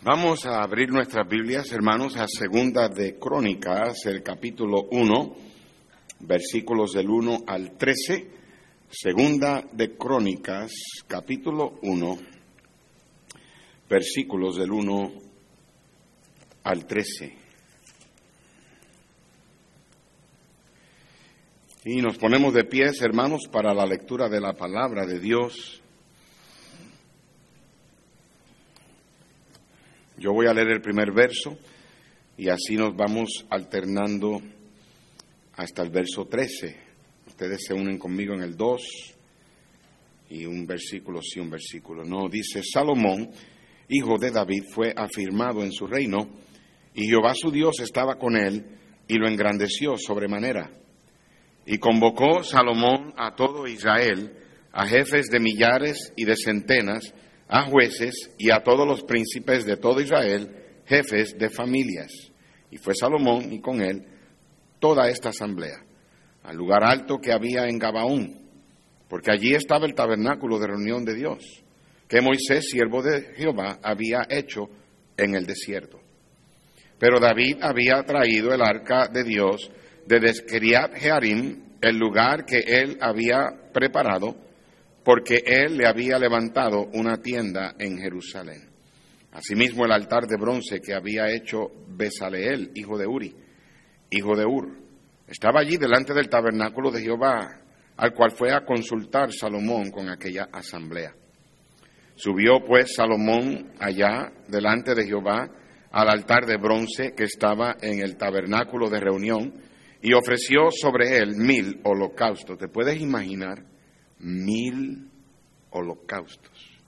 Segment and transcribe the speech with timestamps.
[0.00, 5.36] Vamos a abrir nuestras Biblias, hermanos, a Segunda de Crónicas, el capítulo 1,
[6.20, 8.30] versículos del 1 al 13.
[8.88, 10.70] Segunda de Crónicas,
[11.08, 12.18] capítulo 1,
[13.90, 15.12] versículos del 1
[16.62, 17.36] al 13.
[21.86, 25.82] Y nos ponemos de pies, hermanos, para la lectura de la palabra de Dios.
[30.18, 31.56] Yo voy a leer el primer verso
[32.36, 34.42] y así nos vamos alternando
[35.54, 36.76] hasta el verso 13.
[37.28, 38.82] Ustedes se unen conmigo en el 2
[40.30, 42.28] y un versículo sí, un versículo no.
[42.28, 43.30] Dice, Salomón,
[43.88, 46.28] hijo de David, fue afirmado en su reino
[46.94, 48.66] y Jehová su Dios estaba con él
[49.06, 50.68] y lo engrandeció sobremanera.
[51.64, 54.32] Y convocó Salomón a todo Israel,
[54.72, 57.14] a jefes de millares y de centenas,
[57.48, 60.54] a jueces y a todos los príncipes de todo Israel,
[60.86, 62.12] jefes de familias.
[62.70, 64.04] Y fue Salomón y con él
[64.78, 65.82] toda esta asamblea,
[66.42, 68.38] al lugar alto que había en Gabaón,
[69.08, 71.64] porque allí estaba el tabernáculo de reunión de Dios,
[72.06, 74.68] que Moisés, siervo de Jehová, había hecho
[75.16, 75.98] en el desierto.
[76.98, 79.70] Pero David había traído el arca de Dios
[80.06, 84.36] de Desqueriat Jearim, el lugar que él había preparado,
[85.04, 88.68] porque él le había levantado una tienda en Jerusalén.
[89.32, 93.34] Asimismo el altar de bronce que había hecho Besaleel, hijo de Uri,
[94.10, 94.76] hijo de Ur,
[95.26, 97.60] estaba allí delante del tabernáculo de Jehová,
[97.96, 101.14] al cual fue a consultar Salomón con aquella asamblea.
[102.16, 105.48] Subió pues Salomón allá delante de Jehová
[105.90, 109.54] al altar de bronce que estaba en el tabernáculo de reunión
[110.02, 112.58] y ofreció sobre él mil holocaustos.
[112.58, 113.64] ¿Te puedes imaginar?
[114.18, 115.10] Mil
[115.70, 116.78] holocaustos.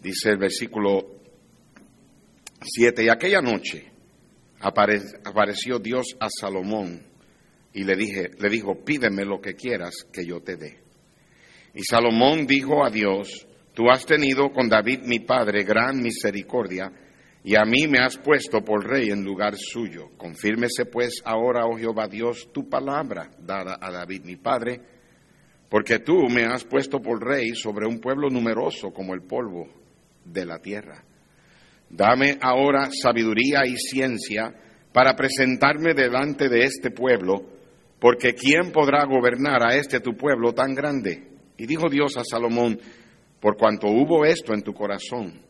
[0.00, 1.22] Dice el versículo
[2.60, 3.90] 7, y aquella noche
[4.60, 7.02] apareció Dios a Salomón
[7.74, 10.78] y le, dije, le dijo, pídeme lo que quieras que yo te dé.
[11.74, 16.92] Y Salomón dijo a Dios, tú has tenido con David mi padre gran misericordia,
[17.44, 20.10] y a mí me has puesto por rey en lugar suyo.
[20.16, 24.80] Confírmese pues ahora, oh Jehová Dios, tu palabra dada a David mi padre,
[25.68, 29.68] porque tú me has puesto por rey sobre un pueblo numeroso como el polvo
[30.24, 31.02] de la tierra.
[31.90, 34.54] Dame ahora sabiduría y ciencia
[34.92, 37.42] para presentarme delante de este pueblo,
[37.98, 41.26] porque ¿quién podrá gobernar a este tu pueblo tan grande?
[41.56, 42.78] Y dijo Dios a Salomón,
[43.40, 45.40] por cuanto hubo esto en tu corazón,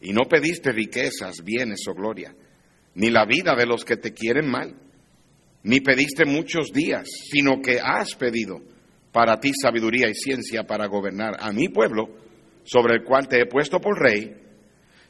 [0.00, 2.34] y no pediste riquezas, bienes o gloria,
[2.94, 4.74] ni la vida de los que te quieren mal,
[5.62, 8.60] ni pediste muchos días, sino que has pedido
[9.12, 12.16] para ti sabiduría y ciencia para gobernar a mi pueblo,
[12.64, 14.32] sobre el cual te he puesto por rey.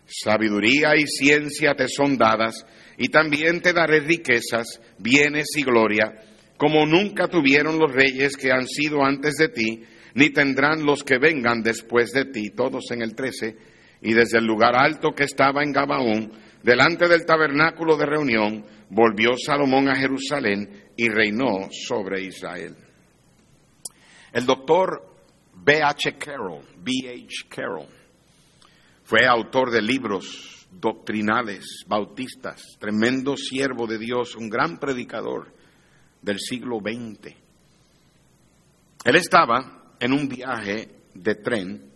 [0.06, 2.66] Sabiduría y ciencia te son dadas,
[2.98, 6.14] y también te daré riquezas, bienes y gloria,
[6.56, 9.82] como nunca tuvieron los reyes que han sido antes de ti,
[10.14, 13.69] ni tendrán los que vengan después de ti, todos en el 13
[14.02, 19.30] y desde el lugar alto que estaba en Gabaón, delante del tabernáculo de reunión, volvió
[19.36, 22.76] Salomón a Jerusalén y reinó sobre Israel.
[24.32, 25.02] El doctor
[25.54, 25.82] B.
[25.82, 26.16] H.
[26.16, 26.92] Carroll, B.
[27.08, 27.48] H.
[27.48, 27.88] Carroll,
[29.04, 35.52] fue autor de libros doctrinales, bautistas, tremendo siervo de Dios, un gran predicador
[36.22, 37.34] del siglo XX.
[39.04, 41.89] Él estaba en un viaje de tren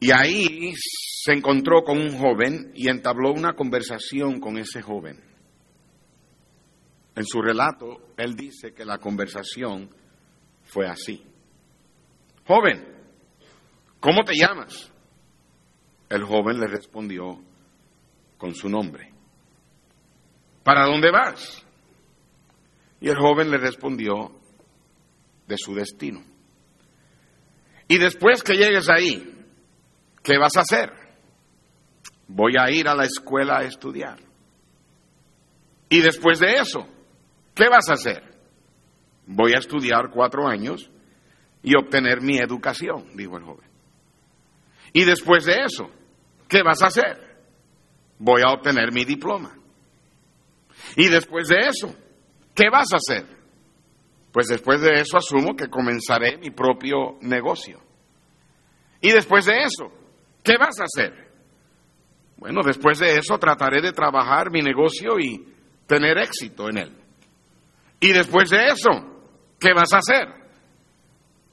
[0.00, 5.22] y ahí se encontró con un joven y entabló una conversación con ese joven.
[7.16, 9.88] En su relato, él dice que la conversación
[10.64, 11.24] fue así.
[12.46, 12.84] Joven,
[14.00, 14.92] ¿cómo te llamas?
[16.08, 17.40] El joven le respondió
[18.36, 19.12] con su nombre.
[20.62, 21.64] ¿Para dónde vas?
[23.00, 24.32] Y el joven le respondió
[25.46, 26.22] de su destino.
[27.88, 29.33] Y después que llegues ahí,
[30.24, 30.90] ¿Qué vas a hacer?
[32.26, 34.18] Voy a ir a la escuela a estudiar.
[35.90, 36.88] Y después de eso,
[37.54, 38.22] ¿qué vas a hacer?
[39.26, 40.90] Voy a estudiar cuatro años
[41.62, 43.68] y obtener mi educación, dijo el joven.
[44.94, 45.90] Y después de eso,
[46.48, 47.44] ¿qué vas a hacer?
[48.18, 49.54] Voy a obtener mi diploma.
[50.96, 51.94] Y después de eso,
[52.54, 53.26] ¿qué vas a hacer?
[54.32, 57.82] Pues después de eso asumo que comenzaré mi propio negocio.
[59.02, 59.92] Y después de eso,
[60.44, 61.32] ¿Qué vas a hacer?
[62.36, 65.44] Bueno, después de eso trataré de trabajar mi negocio y
[65.86, 66.92] tener éxito en él.
[67.98, 68.90] Y después de eso,
[69.58, 70.44] ¿qué vas a hacer?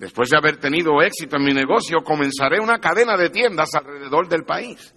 [0.02, 4.44] después de haber tenido éxito en mi negocio, comenzaré una cadena de tiendas alrededor del
[4.46, 4.96] país.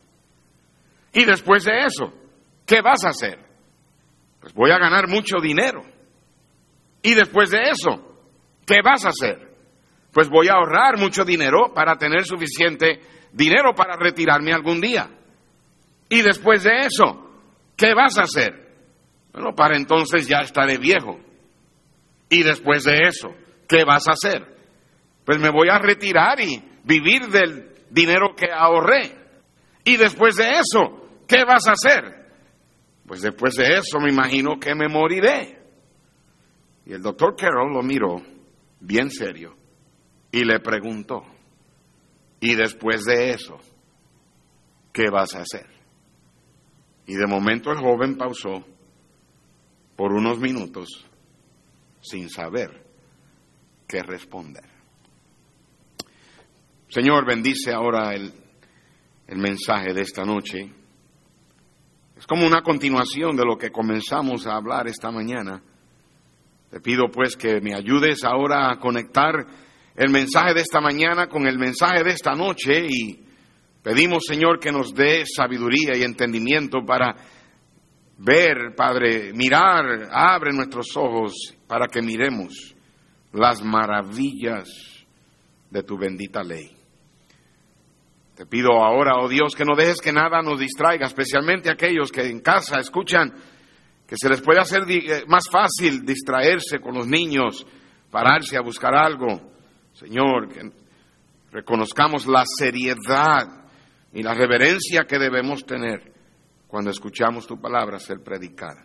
[1.13, 2.11] Y después de eso,
[2.65, 3.39] ¿qué vas a hacer?
[4.41, 5.83] Pues voy a ganar mucho dinero.
[7.03, 8.01] Y después de eso,
[8.67, 9.55] ¿qué vas a hacer?
[10.11, 13.01] Pues voy a ahorrar mucho dinero para tener suficiente
[13.35, 15.11] dinero para retirarme algún día.
[16.09, 17.31] Y después de eso,
[17.77, 18.65] ¿qué vas a hacer?
[19.33, 21.19] Bueno, para entonces ya estaré viejo.
[22.31, 23.35] Y después de eso,
[23.69, 24.47] ¿qué vas a hacer?
[25.25, 29.17] Pues me voy a retirar y vivir del dinero que ahorré.
[29.85, 32.25] Y después de eso, ¿qué vas a hacer?
[33.07, 35.59] Pues después de eso me imagino que me moriré.
[36.87, 38.23] Y el doctor Carroll lo miró
[38.81, 39.57] bien serio
[40.31, 41.23] y le preguntó,
[42.45, 43.59] ¿y después de eso,
[44.93, 45.67] qué vas a hacer?
[47.07, 48.63] Y de momento el joven pausó
[49.97, 51.07] por unos minutos
[52.03, 52.85] sin saber
[53.89, 54.65] qué responder.
[56.89, 58.31] Señor, bendice ahora el,
[59.27, 60.71] el mensaje de esta noche.
[62.15, 65.63] Es como una continuación de lo que comenzamos a hablar esta mañana.
[66.71, 69.64] Te pido pues que me ayudes ahora a conectar
[69.95, 73.25] el mensaje de esta mañana con el mensaje de esta noche y
[73.83, 77.15] pedimos Señor que nos dé sabiduría y entendimiento para
[78.19, 82.75] ver, Padre, mirar, abre nuestros ojos para que miremos
[83.33, 84.69] las maravillas
[85.71, 86.71] de tu bendita ley.
[88.37, 92.27] Te pido ahora, oh Dios, que no dejes que nada nos distraiga, especialmente aquellos que
[92.27, 93.33] en casa escuchan
[94.07, 97.67] que se les puede hacer eh, más fácil distraerse con los niños,
[98.11, 99.54] pararse a buscar algo.
[99.95, 100.49] Señor,
[101.53, 103.65] reconozcamos la seriedad
[104.13, 106.13] y la reverencia que debemos tener
[106.67, 108.85] cuando escuchamos tu palabra ser predicada.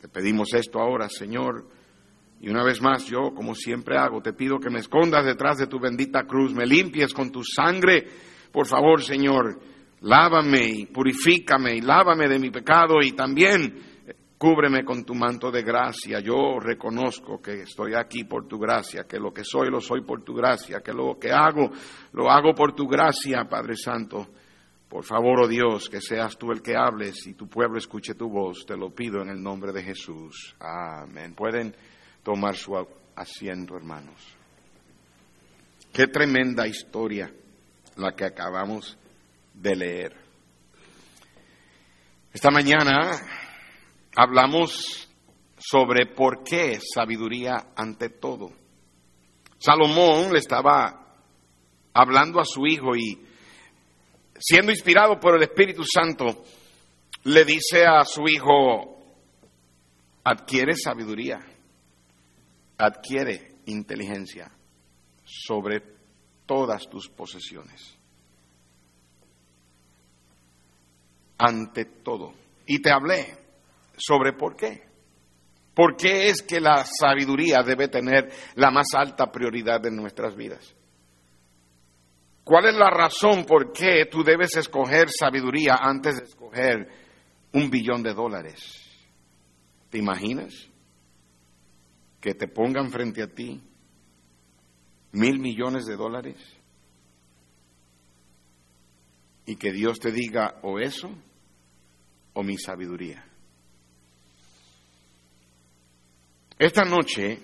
[0.00, 1.66] Te pedimos esto ahora, Señor,
[2.40, 5.66] y una vez más yo, como siempre hago, te pido que me escondas detrás de
[5.66, 8.06] tu bendita cruz, me limpies con tu sangre,
[8.52, 9.60] por favor, Señor,
[10.02, 13.89] lávame y purifícame y lávame de mi pecado y también
[14.40, 16.18] cúbreme con tu manto de gracia.
[16.20, 20.24] Yo reconozco que estoy aquí por tu gracia, que lo que soy lo soy por
[20.24, 21.70] tu gracia, que lo que hago
[22.12, 24.28] lo hago por tu gracia, Padre Santo.
[24.88, 28.30] Por favor, oh Dios, que seas tú el que hables y tu pueblo escuche tu
[28.30, 28.64] voz.
[28.64, 30.56] Te lo pido en el nombre de Jesús.
[30.58, 31.34] Amén.
[31.34, 31.76] Pueden
[32.22, 32.74] tomar su
[33.14, 34.38] asiento, hermanos.
[35.92, 37.30] Qué tremenda historia
[37.96, 38.96] la que acabamos
[39.52, 40.16] de leer.
[42.32, 43.20] Esta mañana
[44.16, 45.08] hablamos
[45.58, 48.50] sobre por qué sabiduría ante todo.
[49.58, 51.14] Salomón le estaba
[51.92, 53.26] hablando a su hijo y
[54.38, 56.44] siendo inspirado por el Espíritu Santo,
[57.24, 58.98] le dice a su hijo,
[60.24, 61.40] adquiere sabiduría
[62.80, 64.50] adquiere inteligencia
[65.24, 65.82] sobre
[66.46, 67.96] todas tus posesiones.
[71.38, 72.34] Ante todo.
[72.66, 73.38] Y te hablé
[74.00, 74.88] sobre por qué.
[75.74, 80.74] ¿Por qué es que la sabiduría debe tener la más alta prioridad en nuestras vidas?
[82.42, 86.88] ¿Cuál es la razón por qué tú debes escoger sabiduría antes de escoger
[87.52, 88.60] un billón de dólares?
[89.90, 90.70] ¿Te imaginas?
[92.20, 93.62] que te pongan frente a ti
[95.12, 96.36] mil millones de dólares
[99.46, 101.10] y que Dios te diga o eso
[102.34, 103.26] o mi sabiduría.
[106.60, 107.38] Esta noche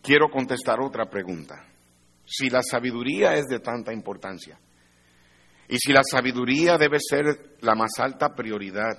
[0.00, 1.62] quiero contestar otra pregunta.
[2.24, 4.58] Si la sabiduría es de tanta importancia
[5.68, 8.96] y si la sabiduría debe ser la más alta prioridad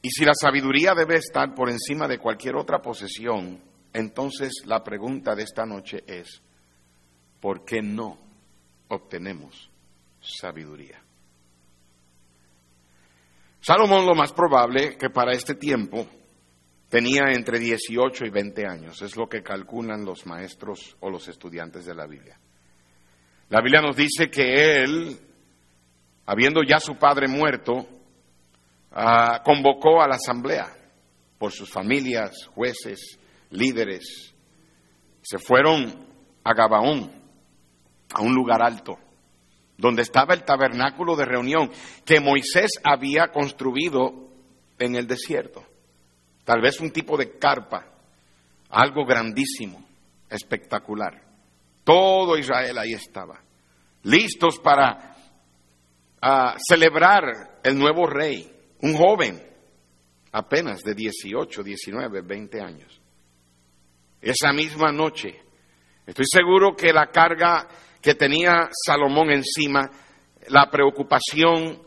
[0.00, 3.60] y si la sabiduría debe estar por encima de cualquier otra posesión,
[3.92, 6.40] entonces la pregunta de esta noche es,
[7.38, 8.16] ¿por qué no
[8.88, 9.70] obtenemos
[10.22, 11.02] sabiduría?
[13.60, 16.08] Salomón lo más probable que para este tiempo
[16.92, 21.86] tenía entre 18 y 20 años, es lo que calculan los maestros o los estudiantes
[21.86, 22.38] de la Biblia.
[23.48, 25.18] La Biblia nos dice que él,
[26.26, 27.88] habiendo ya su padre muerto,
[28.94, 30.70] Ah, convocó a la asamblea
[31.38, 33.18] por sus familias, jueces,
[33.50, 34.34] líderes.
[35.22, 36.06] Se fueron
[36.44, 37.10] a Gabaón,
[38.12, 38.98] a un lugar alto,
[39.78, 41.70] donde estaba el tabernáculo de reunión
[42.04, 44.28] que Moisés había construido
[44.78, 45.64] en el desierto.
[46.44, 47.86] Tal vez un tipo de carpa,
[48.70, 49.84] algo grandísimo,
[50.28, 51.22] espectacular.
[51.84, 53.40] Todo Israel ahí estaba,
[54.04, 55.16] listos para
[56.20, 59.42] ah, celebrar el nuevo rey un joven
[60.32, 63.00] apenas de 18, 19, 20 años.
[64.20, 65.42] Esa misma noche
[66.06, 67.68] Estoy seguro que la carga
[68.00, 69.88] que tenía Salomón encima,
[70.48, 71.80] la preocupación,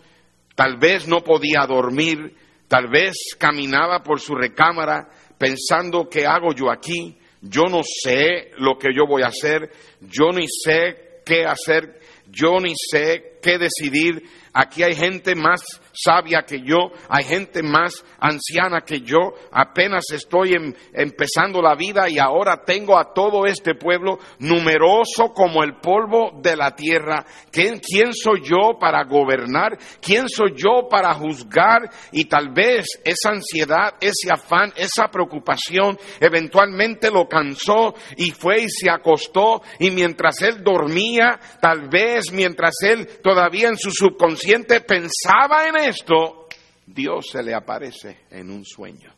[0.56, 2.34] tal vez no podía dormir,
[2.68, 8.78] tal vez caminaba por su recámara pensando qué hago yo aquí, yo no sé lo
[8.78, 14.24] que yo voy a hacer, yo ni sé qué hacer, yo ni sé qué decidir,
[14.54, 15.62] aquí hay gente más
[15.96, 22.10] sabia que yo, hay gente más anciana que yo, apenas estoy em, empezando la vida
[22.10, 27.26] y ahora tengo a todo este pueblo numeroso como el polvo de la tierra.
[27.52, 29.78] ¿Quién, quién soy yo para gobernar?
[30.02, 31.90] ¿Quién soy yo para juzgar?
[32.12, 38.70] Y tal vez esa ansiedad, ese afán, esa preocupación eventualmente lo cansó y fue y
[38.70, 45.68] se acostó y mientras él dormía, tal vez mientras él todavía en su subconsciente pensaba
[45.68, 46.48] en esto,
[46.86, 49.14] Dios se le aparece en un sueño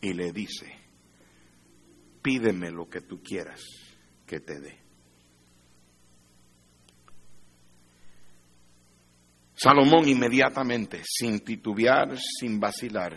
[0.00, 0.66] y le dice,
[2.22, 3.60] pídeme lo que tú quieras
[4.26, 4.78] que te dé.
[9.54, 13.14] Salomón inmediatamente, sin titubear, sin vacilar,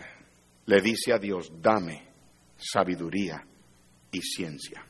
[0.66, 2.06] le dice a Dios, dame
[2.56, 3.42] sabiduría
[4.12, 4.84] y ciencia.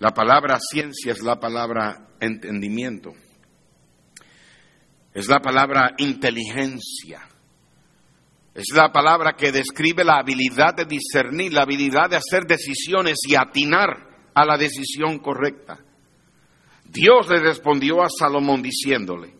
[0.00, 3.12] La palabra ciencia es la palabra entendimiento.
[5.14, 7.22] Es la palabra inteligencia.
[8.52, 13.36] Es la palabra que describe la habilidad de discernir, la habilidad de hacer decisiones y
[13.36, 15.78] atinar a la decisión correcta.
[16.84, 19.34] Dios le respondió a Salomón diciéndole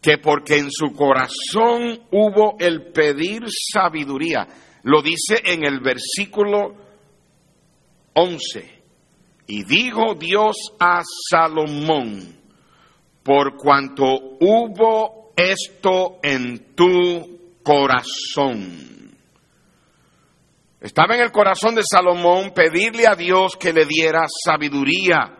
[0.00, 4.48] que porque en su corazón hubo el pedir sabiduría,
[4.84, 6.74] lo dice en el versículo
[8.14, 8.82] 11,
[9.46, 12.39] y dijo Dios a Salomón,
[13.22, 14.04] por cuanto
[14.40, 18.90] hubo esto en tu corazón.
[20.80, 25.36] Estaba en el corazón de Salomón pedirle a Dios que le diera sabiduría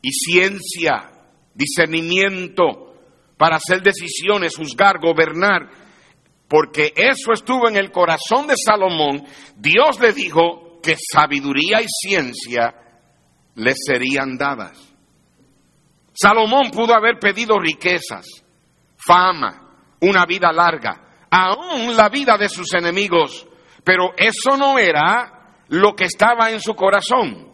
[0.00, 1.10] y ciencia,
[1.54, 2.94] discernimiento
[3.36, 5.70] para hacer decisiones, juzgar, gobernar,
[6.48, 9.24] porque eso estuvo en el corazón de Salomón.
[9.56, 12.74] Dios le dijo que sabiduría y ciencia
[13.56, 14.87] le serían dadas.
[16.20, 18.26] Salomón pudo haber pedido riquezas,
[18.96, 23.46] fama, una vida larga, aún la vida de sus enemigos,
[23.84, 27.46] pero eso no era lo que estaba en su corazón.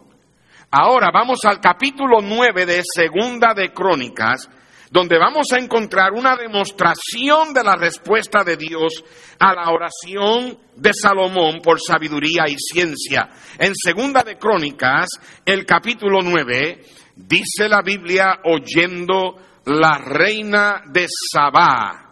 [0.71, 4.49] Ahora vamos al capítulo 9 de Segunda de Crónicas,
[4.89, 9.03] donde vamos a encontrar una demostración de la respuesta de Dios
[9.37, 13.29] a la oración de Salomón por sabiduría y ciencia.
[13.59, 15.07] En Segunda de Crónicas,
[15.45, 16.81] el capítulo 9,
[17.15, 22.05] Dice la Biblia, oyendo la reina de Sabá,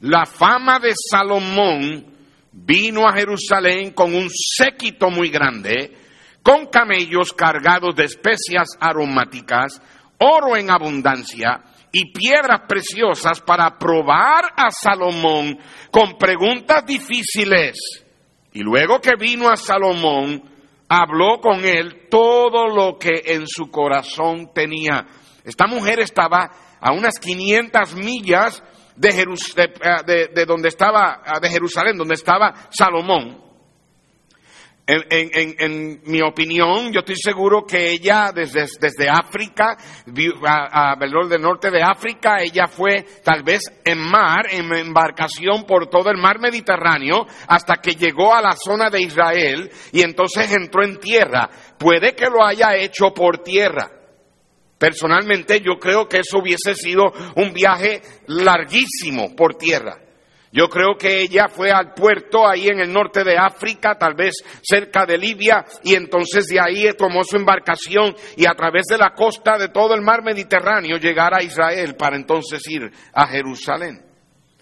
[0.00, 2.06] la fama de Salomón
[2.52, 5.96] vino a Jerusalén con un séquito muy grande,
[6.42, 9.80] con camellos cargados de especias aromáticas,
[10.18, 11.62] oro en abundancia
[11.92, 15.58] y piedras preciosas para probar a Salomón
[15.90, 17.76] con preguntas difíciles.
[18.54, 20.42] Y luego que vino a Salomón,
[20.92, 25.06] habló con él todo lo que en su corazón tenía.
[25.42, 28.62] Esta mujer estaba a unas 500 millas
[28.94, 33.41] de, de, donde estaba, de Jerusalén, donde estaba Salomón.
[34.84, 39.76] En, mi opinión, yo estoy seguro que ella desde, África,
[40.44, 45.88] a, a del norte de África, ella fue tal vez en mar, en embarcación por
[45.88, 50.82] todo el mar Mediterráneo, hasta que llegó a la zona de Israel y entonces entró
[50.82, 51.48] en tierra.
[51.78, 53.88] Puede que lo haya hecho por tierra.
[54.78, 60.01] Personalmente yo creo que eso hubiese sido un viaje larguísimo por tierra.
[60.54, 64.34] Yo creo que ella fue al puerto ahí en el norte de África, tal vez
[64.62, 69.14] cerca de Libia, y entonces de ahí tomó su embarcación y a través de la
[69.14, 74.04] costa de todo el mar Mediterráneo llegar a Israel para entonces ir a Jerusalén.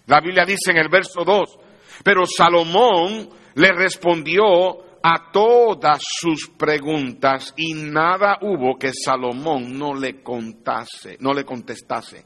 [0.06, 1.58] La Biblia dice en el verso 2,
[2.04, 4.46] pero Salomón le respondió
[5.02, 12.24] a todas sus preguntas y nada hubo que Salomón no le contase, no le contestase.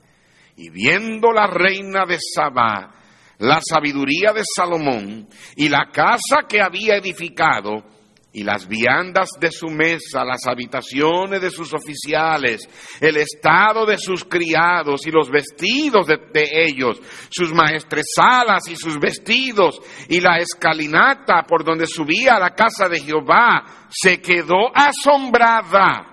[0.56, 3.03] Y viendo la reina de Sabá,
[3.44, 7.84] la sabiduría de Salomón y la casa que había edificado
[8.32, 12.66] y las viandas de su mesa, las habitaciones de sus oficiales,
[13.00, 16.18] el estado de sus criados y los vestidos de,
[16.66, 22.88] ellos, sus maestresalas y sus vestidos, y la escalinata por donde subía a la casa
[22.88, 26.10] de Jehová, se quedó asombrada.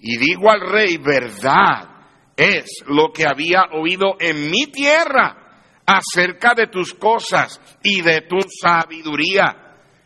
[0.00, 1.90] Y dijo al rey, verdad
[2.36, 5.45] es lo que había oído en mi tierra
[5.86, 9.62] acerca de tus cosas y de tu sabiduría.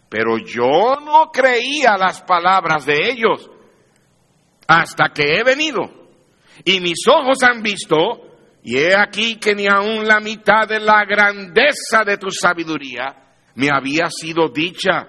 [0.09, 3.49] Pero yo no creía las palabras de ellos
[4.67, 5.81] hasta que he venido.
[6.65, 7.97] Y mis ojos han visto,
[8.63, 13.17] y he aquí que ni aun la mitad de la grandeza de tu sabiduría
[13.55, 15.09] me había sido dicha,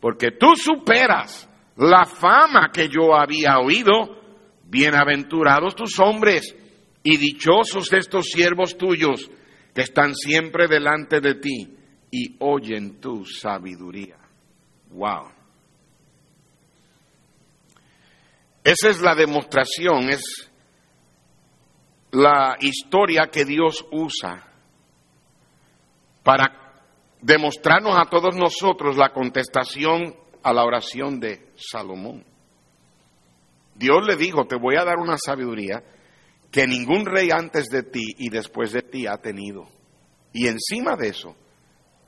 [0.00, 4.20] porque tú superas la fama que yo había oído.
[4.64, 6.54] Bienaventurados tus hombres
[7.02, 9.30] y dichosos estos siervos tuyos
[9.74, 11.76] que están siempre delante de ti
[12.10, 14.16] y oyen tu sabiduría.
[14.90, 15.30] Wow.
[18.64, 20.50] Esa es la demostración, es
[22.12, 24.46] la historia que Dios usa
[26.22, 26.62] para
[27.20, 32.24] demostrarnos a todos nosotros la contestación a la oración de Salomón.
[33.74, 35.82] Dios le dijo, te voy a dar una sabiduría
[36.52, 39.66] que ningún rey antes de ti y después de ti ha tenido.
[40.32, 41.34] Y encima de eso,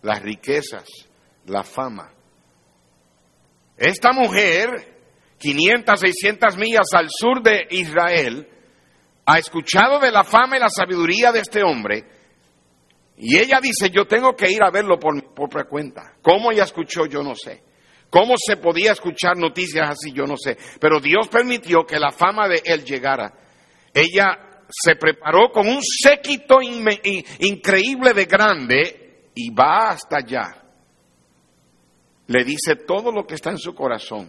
[0.03, 0.89] las riquezas,
[1.47, 2.13] la fama.
[3.77, 4.69] Esta mujer,
[5.39, 8.47] 500, 600 millas al sur de Israel,
[9.27, 12.15] ha escuchado de la fama y la sabiduría de este hombre
[13.17, 16.15] y ella dice, yo tengo que ir a verlo por mi propia cuenta.
[16.21, 17.07] ¿Cómo ella escuchó?
[17.07, 17.63] Yo no sé.
[18.11, 20.13] ¿Cómo se podía escuchar noticias así?
[20.13, 20.57] Yo no sé.
[20.81, 23.33] Pero Dios permitió que la fama de él llegara.
[23.95, 30.65] Ella se preparó con un séquito increíble de grande y va hasta allá.
[32.27, 34.29] Le dice todo lo que está en su corazón.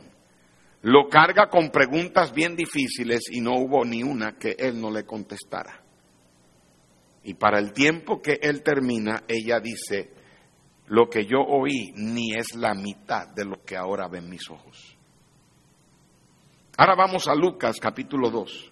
[0.83, 5.03] Lo carga con preguntas bien difíciles y no hubo ni una que él no le
[5.03, 5.81] contestara.
[7.23, 10.13] Y para el tiempo que él termina, ella dice,
[10.87, 14.95] lo que yo oí ni es la mitad de lo que ahora ven mis ojos.
[16.77, 18.71] Ahora vamos a Lucas capítulo 2,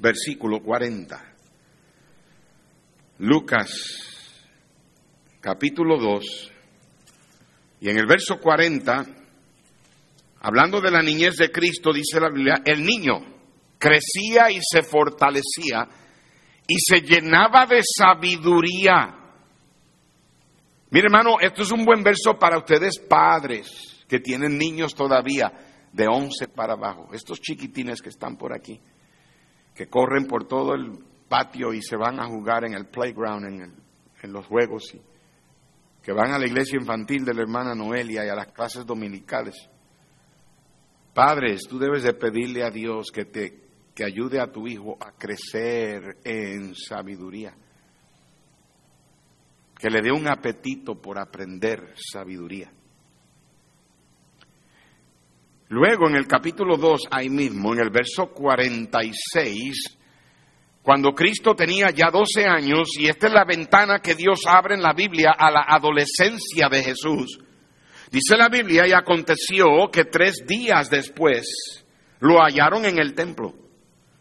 [0.00, 1.34] versículo 40.
[3.18, 3.70] Lucas
[5.40, 6.52] capítulo 2,
[7.80, 9.06] y en el verso 40,
[10.40, 13.20] hablando de la niñez de Cristo, dice la Biblia, el niño
[13.78, 15.88] crecía y se fortalecía
[16.66, 19.16] y se llenaba de sabiduría.
[20.90, 25.52] Mire hermano, esto es un buen verso para ustedes padres que tienen niños todavía
[25.92, 28.80] de 11 para abajo, estos chiquitines que están por aquí,
[29.74, 30.92] que corren por todo el
[31.28, 33.74] patio y se van a jugar en el playground, en,
[34.22, 35.00] en los juegos, y
[36.02, 39.54] que van a la iglesia infantil de la hermana Noelia y a las clases dominicales.
[41.14, 45.12] Padres, tú debes de pedirle a Dios que te que ayude a tu hijo a
[45.12, 47.54] crecer en sabiduría.
[49.78, 52.72] Que le dé un apetito por aprender sabiduría.
[55.70, 59.98] Luego en el capítulo 2, ahí mismo, en el verso 46,
[60.82, 64.82] cuando Cristo tenía ya 12 años, y esta es la ventana que Dios abre en
[64.82, 67.38] la Biblia a la adolescencia de Jesús,
[68.10, 71.84] dice la Biblia, y aconteció que tres días después
[72.18, 73.54] lo hallaron en el templo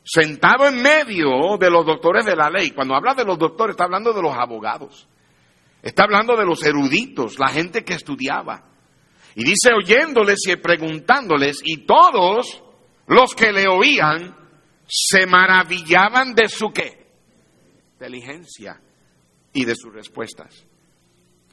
[0.03, 2.71] sentado en medio de los doctores de la ley.
[2.71, 5.07] Cuando habla de los doctores, está hablando de los abogados.
[5.81, 8.68] Está hablando de los eruditos, la gente que estudiaba.
[9.35, 12.63] Y dice oyéndoles y preguntándoles, y todos
[13.07, 14.35] los que le oían
[14.87, 17.07] se maravillaban de su qué?
[17.93, 18.81] Inteligencia
[19.53, 20.65] y de sus respuestas.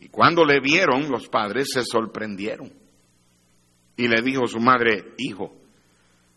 [0.00, 2.72] Y cuando le vieron, los padres se sorprendieron.
[3.96, 5.54] Y le dijo su madre, hijo,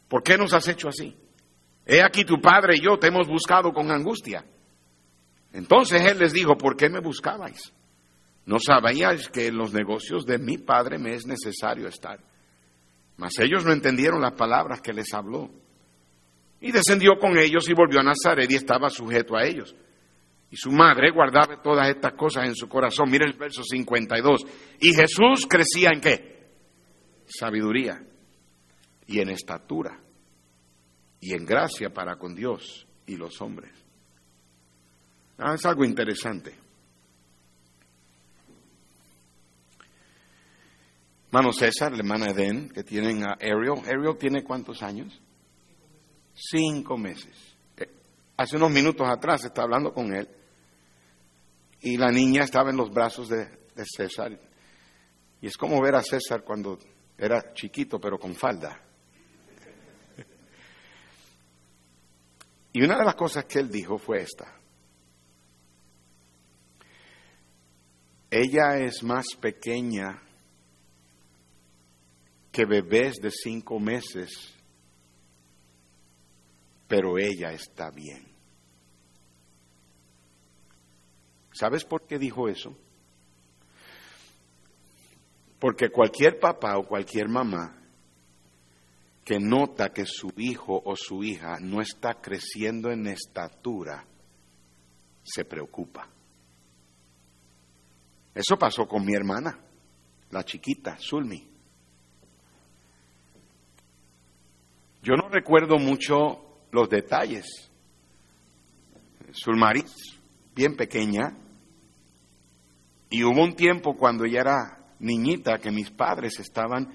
[0.08, 1.16] ¿por qué nos has hecho así?
[1.86, 4.46] He aquí tu padre y yo te hemos buscado con angustia.
[5.52, 7.74] Entonces él les dijo, ¿por qué me buscabais?
[8.46, 12.20] ¿No sabíais que en los negocios de mi padre me es necesario estar?
[13.18, 15.50] Mas ellos no entendieron las palabras que les habló.
[16.62, 19.76] Y descendió con ellos y volvió a Nazaret y estaba sujeto a ellos.
[20.52, 23.10] Y su madre guardaba todas estas cosas en su corazón.
[23.12, 24.46] Mira el verso 52.
[24.82, 26.50] Y Jesús crecía en qué?
[27.28, 28.02] Sabiduría
[29.06, 30.00] y en estatura
[31.22, 33.72] y en gracia para con Dios y los hombres.
[35.38, 36.54] Ah, es algo interesante.
[41.32, 43.84] Hermano César, la hermana Eden, que tienen a Ariel.
[43.86, 45.22] ¿Ariel tiene cuántos años?
[46.34, 47.56] Cinco meses.
[47.78, 47.88] Eh,
[48.36, 50.28] hace unos minutos atrás estaba hablando con él
[51.82, 54.40] y la niña estaba en los brazos de, de César.
[55.40, 56.80] Y es como ver a César cuando
[57.16, 58.82] era chiquito, pero con falda.
[62.74, 64.52] Y una de las cosas que él dijo fue esta.
[68.32, 70.24] Ella es más pequeña
[72.52, 74.56] que bebés de cinco meses,
[76.88, 78.28] pero ella está bien.
[81.52, 82.76] ¿Sabes por qué dijo eso?
[85.60, 87.76] Porque cualquier papá o cualquier mamá
[89.26, 94.04] que nota que su hijo o su hija no está creciendo en estatura,
[95.22, 96.10] se preocupa.
[98.34, 99.60] Eso pasó con mi hermana,
[100.32, 101.48] la chiquita, Zulmi.
[105.10, 107.48] Yo no recuerdo mucho los detalles.
[109.34, 109.92] Zulmaris,
[110.54, 111.36] bien pequeña,
[113.10, 116.92] y hubo un tiempo cuando ella era niñita que mis padres estaban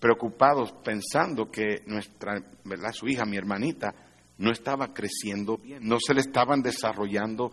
[0.00, 2.90] preocupados pensando que nuestra, ¿verdad?
[2.92, 3.94] Su hija, mi hermanita,
[4.38, 7.52] no estaba creciendo bien, no se le estaban desarrollando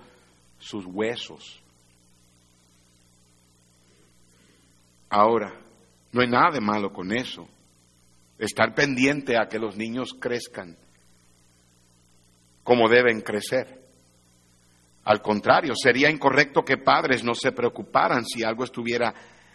[0.58, 1.62] sus huesos.
[5.12, 5.54] Ahora,
[6.12, 7.48] no hay nada de malo con eso.
[8.42, 10.76] Estar pendiente a que los niños crezcan
[12.64, 13.80] como deben crecer.
[15.04, 19.14] Al contrario, sería incorrecto que padres no se preocuparan si algo estuviera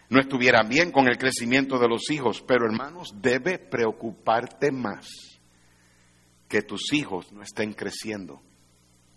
[0.09, 5.09] no estuviera bien con el crecimiento de los hijos, pero hermanos, debe preocuparte más
[6.49, 8.41] que tus hijos no estén creciendo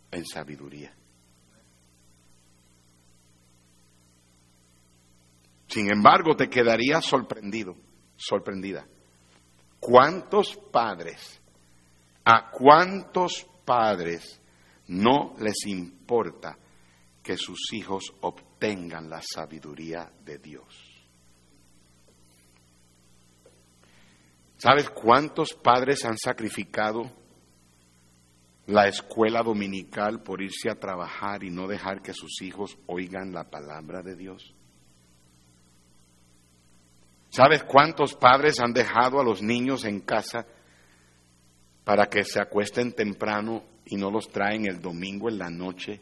[0.10, 0.92] en sabiduría.
[5.68, 7.76] Sin embargo, te quedaría sorprendido,
[8.18, 8.88] sorprendida.
[9.80, 11.42] ¿Cuántos padres,
[12.26, 14.42] a cuántos padres
[14.88, 16.58] no les importa
[17.24, 21.00] que sus hijos obtengan la sabiduría de Dios?
[24.58, 27.10] ¿Sabes cuántos padres han sacrificado
[28.68, 33.50] la escuela dominical por irse a trabajar y no dejar que sus hijos oigan la
[33.50, 34.54] palabra de Dios?
[37.30, 40.46] ¿Sabes cuántos padres han dejado a los niños en casa
[41.84, 46.02] para que se acuesten temprano y no los traen el domingo en la noche?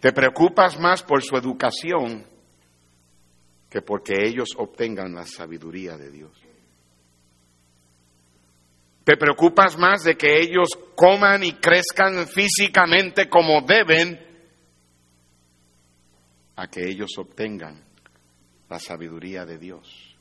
[0.00, 2.24] Te preocupas más por su educación
[3.68, 6.32] que porque ellos obtengan la sabiduría de Dios.
[9.04, 14.29] Te preocupas más de que ellos coman y crezcan físicamente como deben
[16.60, 17.82] a que ellos obtengan
[18.68, 20.14] la sabiduría de Dios.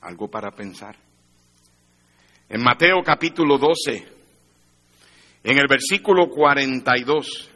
[0.00, 0.96] Algo para pensar.
[2.48, 4.08] En Mateo capítulo 12,
[5.44, 7.50] en el versículo 42,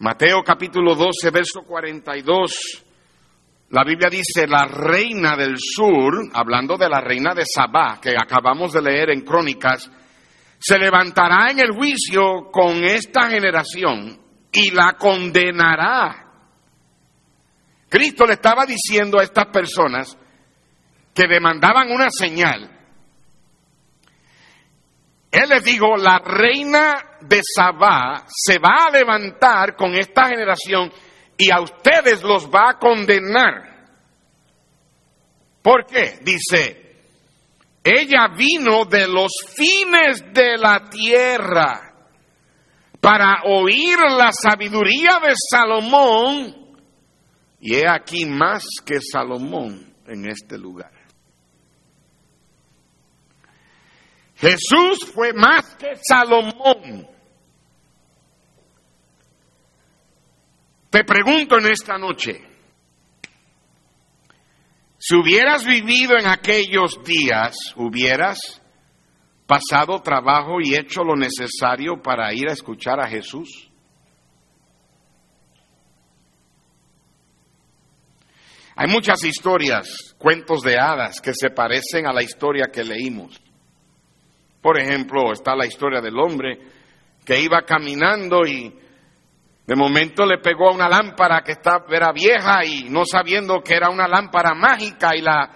[0.00, 2.84] Mateo capítulo 12, verso 42,
[3.70, 8.74] la Biblia dice, la reina del sur, hablando de la reina de Sabá, que acabamos
[8.74, 9.90] de leer en Crónicas,
[10.60, 14.20] se levantará en el juicio con esta generación
[14.52, 16.26] y la condenará.
[17.88, 20.18] Cristo le estaba diciendo a estas personas
[21.14, 22.78] que demandaban una señal.
[25.30, 30.92] Él les dijo, la reina de Sabá se va a levantar con esta generación
[31.38, 33.88] y a ustedes los va a condenar.
[35.62, 36.18] ¿Por qué?
[36.22, 36.89] Dice,
[37.82, 41.90] ella vino de los fines de la tierra
[43.00, 46.76] para oír la sabiduría de Salomón.
[47.60, 50.92] Y he aquí más que Salomón en este lugar.
[54.36, 57.06] Jesús fue más que Salomón.
[60.90, 62.49] Te pregunto en esta noche,
[65.02, 68.60] si hubieras vivido en aquellos días, hubieras
[69.46, 73.70] pasado trabajo y hecho lo necesario para ir a escuchar a Jesús.
[78.76, 83.40] Hay muchas historias, cuentos de hadas que se parecen a la historia que leímos.
[84.60, 86.58] Por ejemplo, está la historia del hombre
[87.24, 88.78] que iba caminando y
[89.70, 91.54] de momento le pegó a una lámpara que
[91.94, 95.48] era vieja y no sabiendo que era una lámpara mágica y la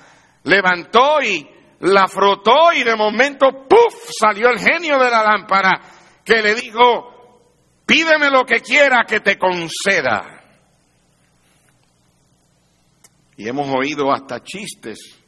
[0.44, 1.44] levantó y
[1.80, 5.80] la frotó y de momento, ¡puf!, salió el genio de la lámpara
[6.24, 7.42] que le dijo,
[7.84, 10.44] pídeme lo que quiera que te conceda.
[13.36, 15.20] Y hemos oído hasta chistes,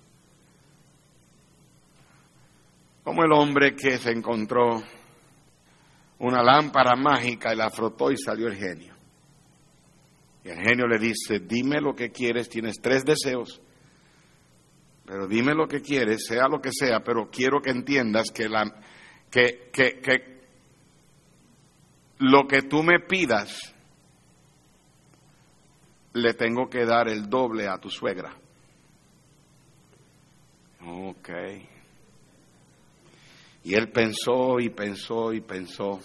[3.03, 4.81] como el hombre que se encontró
[6.18, 8.94] una lámpara mágica y la frotó y salió el genio.
[10.44, 13.61] Y el genio le dice, dime lo que quieres, tienes tres deseos,
[15.05, 18.64] pero dime lo que quieres, sea lo que sea, pero quiero que entiendas que, la,
[19.31, 20.37] que, que, que
[22.18, 23.74] lo que tú me pidas,
[26.14, 28.35] le tengo que dar el doble a tu suegra.
[30.81, 31.29] Ok.
[33.66, 35.98] Y él pensó y pensó y pensó.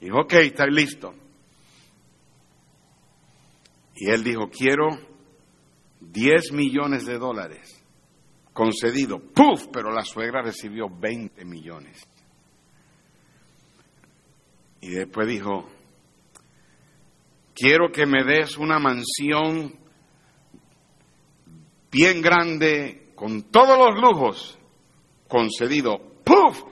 [0.00, 1.14] Dijo, ok, está listo.
[3.94, 4.88] Y él dijo, quiero
[6.00, 7.80] 10 millones de dólares
[8.52, 9.20] concedido.
[9.20, 9.68] ¡Puf!
[9.72, 12.04] Pero la suegra recibió 20 millones.
[14.80, 15.68] Y después dijo,
[17.54, 19.78] quiero que me des una mansión
[21.92, 24.58] bien grande, con todos los lujos,
[25.28, 26.13] concedido.
[26.24, 26.62] ¡Puf!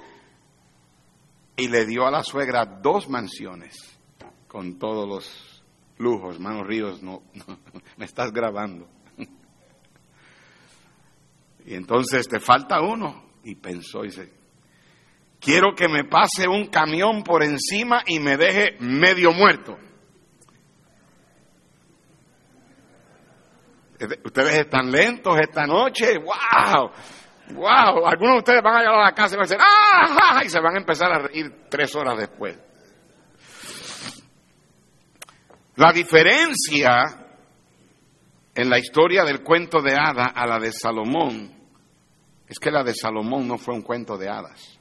[1.57, 3.77] Y le dio a la suegra dos mansiones,
[4.49, 5.65] con todos los
[5.99, 6.41] lujos.
[6.41, 7.59] Manos Ríos, no, no
[7.97, 8.89] me estás grabando.
[11.65, 13.31] Y entonces te falta uno.
[13.45, 14.33] Y pensó y dice,
[15.41, 19.79] quiero que me pase un camión por encima y me deje medio muerto.
[24.25, 26.91] Ustedes están lentos esta noche, wow,
[27.51, 28.07] wow.
[28.07, 30.43] Algunos de ustedes van a llegar a la casa y van a decir, ¡ah!
[30.45, 32.59] Y se van a empezar a reír tres horas después.
[35.77, 37.23] La diferencia
[38.55, 41.51] en la historia del cuento de hada a la de Salomón
[42.47, 44.79] es que la de Salomón no fue un cuento de hadas.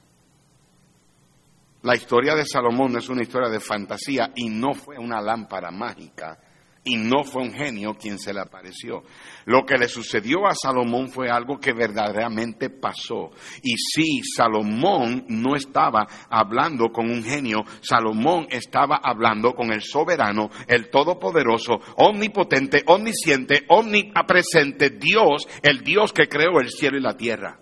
[1.84, 5.72] La historia de Salomón no es una historia de fantasía y no fue una lámpara
[5.72, 6.38] mágica
[6.84, 9.04] y no fue un genio quien se le apareció.
[9.46, 13.30] Lo que le sucedió a Salomón fue algo que verdaderamente pasó.
[13.62, 20.50] Y sí, Salomón no estaba hablando con un genio, Salomón estaba hablando con el soberano,
[20.68, 27.60] el todopoderoso, omnipotente, omnisciente, omnipresente Dios, el Dios que creó el cielo y la tierra.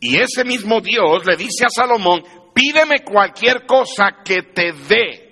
[0.00, 2.22] Y ese mismo Dios le dice a Salomón,
[2.54, 5.29] pídeme cualquier cosa que te dé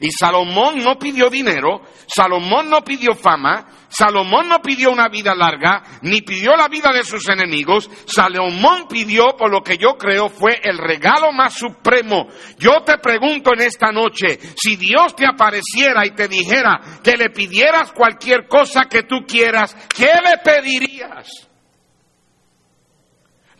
[0.00, 5.82] y Salomón no pidió dinero, Salomón no pidió fama, Salomón no pidió una vida larga,
[6.02, 7.90] ni pidió la vida de sus enemigos.
[8.06, 12.28] Salomón pidió, por lo que yo creo, fue el regalo más supremo.
[12.58, 17.30] Yo te pregunto en esta noche, si Dios te apareciera y te dijera que le
[17.30, 21.51] pidieras cualquier cosa que tú quieras, ¿qué le pedirías?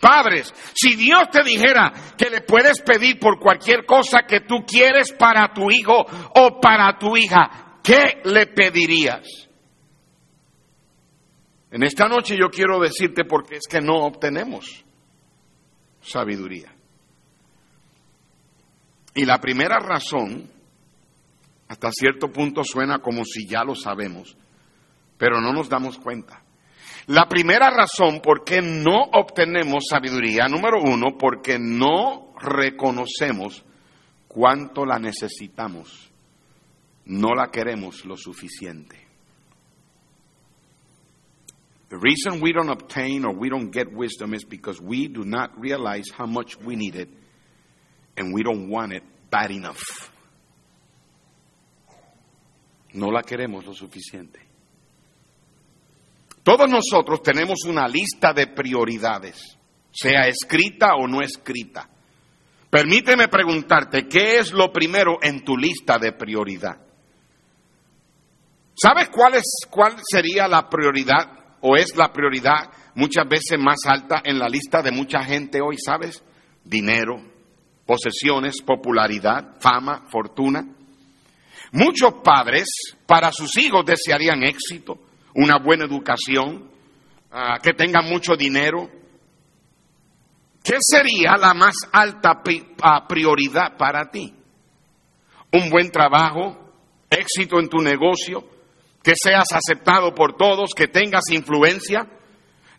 [0.02, 5.12] Padres, si Dios te dijera que le puedes pedir por cualquier cosa que tú quieres
[5.12, 9.48] para tu hijo o para tu hija, ¿qué le pedirías?
[11.70, 14.84] En esta noche yo quiero decirte porque es que no obtenemos
[16.00, 16.74] sabiduría.
[19.14, 20.50] Y la primera razón,
[21.68, 24.36] hasta cierto punto suena como si ya lo sabemos,
[25.16, 26.41] pero no nos damos cuenta.
[27.06, 33.64] La primera razón por qué no obtenemos sabiduría, número uno, porque no reconocemos
[34.28, 36.10] cuánto la necesitamos.
[37.04, 38.96] No la queremos lo suficiente.
[41.88, 45.50] The reason we don't obtain or we don't get wisdom is because we do not
[45.58, 47.08] realize how much we need it
[48.16, 49.82] and we don't want it bad enough.
[52.94, 54.51] No la queremos lo suficiente.
[56.42, 59.58] Todos nosotros tenemos una lista de prioridades,
[59.92, 61.88] sea escrita o no escrita.
[62.68, 66.78] Permíteme preguntarte, ¿qué es lo primero en tu lista de prioridad?
[68.74, 74.22] ¿Sabes cuál, es, cuál sería la prioridad o es la prioridad muchas veces más alta
[74.24, 75.76] en la lista de mucha gente hoy?
[75.78, 76.24] ¿Sabes?
[76.64, 77.22] Dinero,
[77.86, 80.64] posesiones, popularidad, fama, fortuna.
[81.72, 82.68] Muchos padres
[83.06, 84.98] para sus hijos desearían éxito,
[85.34, 86.70] una buena educación,
[87.30, 88.90] ah, que tengan mucho dinero.
[90.62, 92.42] ¿Qué sería la más alta
[92.82, 94.32] ah, prioridad para ti?
[95.52, 96.72] Un buen trabajo,
[97.10, 98.48] éxito en tu negocio,
[99.02, 102.06] que seas aceptado por todos, que tengas influencia.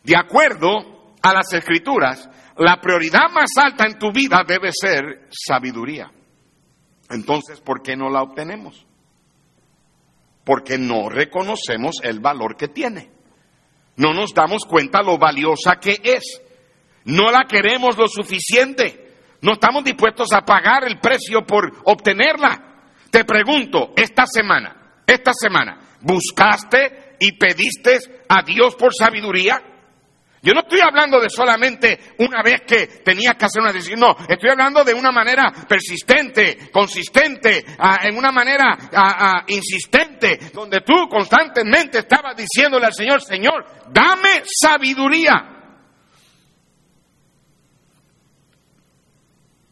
[0.04, 6.12] De acuerdo a las escrituras, la prioridad más alta en tu vida debe ser sabiduría.
[7.10, 8.86] Entonces, ¿por qué no la obtenemos?
[10.44, 13.12] Porque no reconocemos el valor que tiene.
[13.96, 16.42] No nos damos cuenta lo valiosa que es.
[17.06, 19.14] No la queremos lo suficiente.
[19.42, 22.82] No estamos dispuestos a pagar el precio por obtenerla.
[23.12, 29.62] Te pregunto, esta semana, esta semana, ¿buscaste y pediste a Dios por sabiduría?
[30.44, 34.14] Yo no estoy hablando de solamente una vez que tenías que hacer una decisión, no,
[34.28, 40.82] estoy hablando de una manera persistente, consistente, ah, en una manera ah, ah, insistente, donde
[40.82, 45.34] tú constantemente estabas diciéndole al Señor, Señor, dame sabiduría.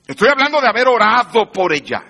[0.08, 2.02] Estoy hablando de haber orado por ella.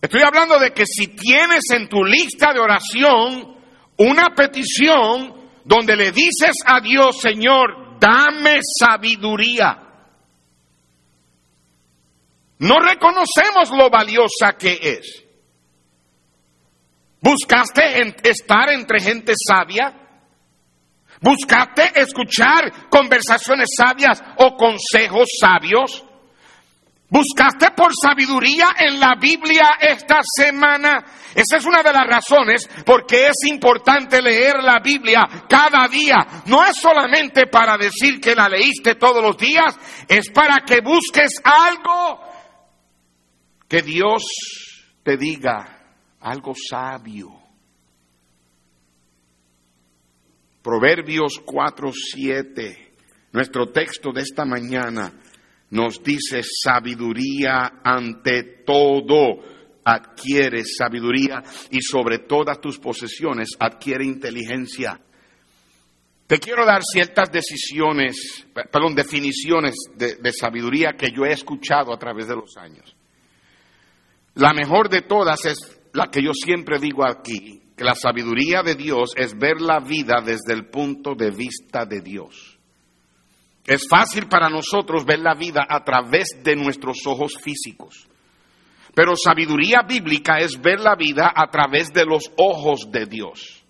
[0.00, 3.56] Estoy hablando de que si tienes en tu lista de oración
[3.96, 9.78] una petición, donde le dices a Dios, Señor, dame sabiduría.
[12.58, 15.24] No reconocemos lo valiosa que es.
[17.20, 20.02] ¿Buscaste estar entre gente sabia?
[21.20, 26.04] ¿Buscaste escuchar conversaciones sabias o consejos sabios?
[27.12, 31.04] ¿Buscaste por sabiduría en la Biblia esta semana?
[31.34, 36.16] Esa es una de las razones por qué es importante leer la Biblia cada día.
[36.46, 41.32] No es solamente para decir que la leíste todos los días, es para que busques
[41.44, 42.18] algo
[43.68, 44.22] que Dios
[45.02, 47.28] te diga, algo sabio.
[50.62, 52.94] Proverbios 4, 7,
[53.32, 55.12] nuestro texto de esta mañana
[55.72, 59.52] nos dice sabiduría ante todo.
[59.84, 65.00] Adquiere sabiduría y sobre todas tus posesiones adquiere inteligencia.
[66.26, 71.98] Te quiero dar ciertas decisiones, perdón, definiciones de, de sabiduría que yo he escuchado a
[71.98, 72.94] través de los años.
[74.34, 78.76] La mejor de todas es la que yo siempre digo aquí, que la sabiduría de
[78.76, 82.51] Dios es ver la vida desde el punto de vista de Dios.
[83.64, 88.08] Es fácil para nosotros ver la vida a través de nuestros ojos físicos.
[88.94, 93.64] Pero sabiduría bíblica es ver la vida a través de los ojos de Dios.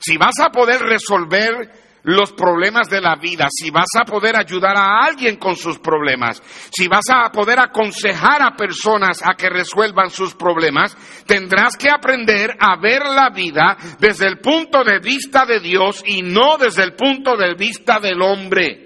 [0.00, 1.70] Si vas a poder resolver
[2.06, 6.40] los problemas de la vida, si vas a poder ayudar a alguien con sus problemas,
[6.70, 12.56] si vas a poder aconsejar a personas a que resuelvan sus problemas, tendrás que aprender
[12.60, 16.94] a ver la vida desde el punto de vista de Dios y no desde el
[16.94, 18.85] punto de vista del hombre.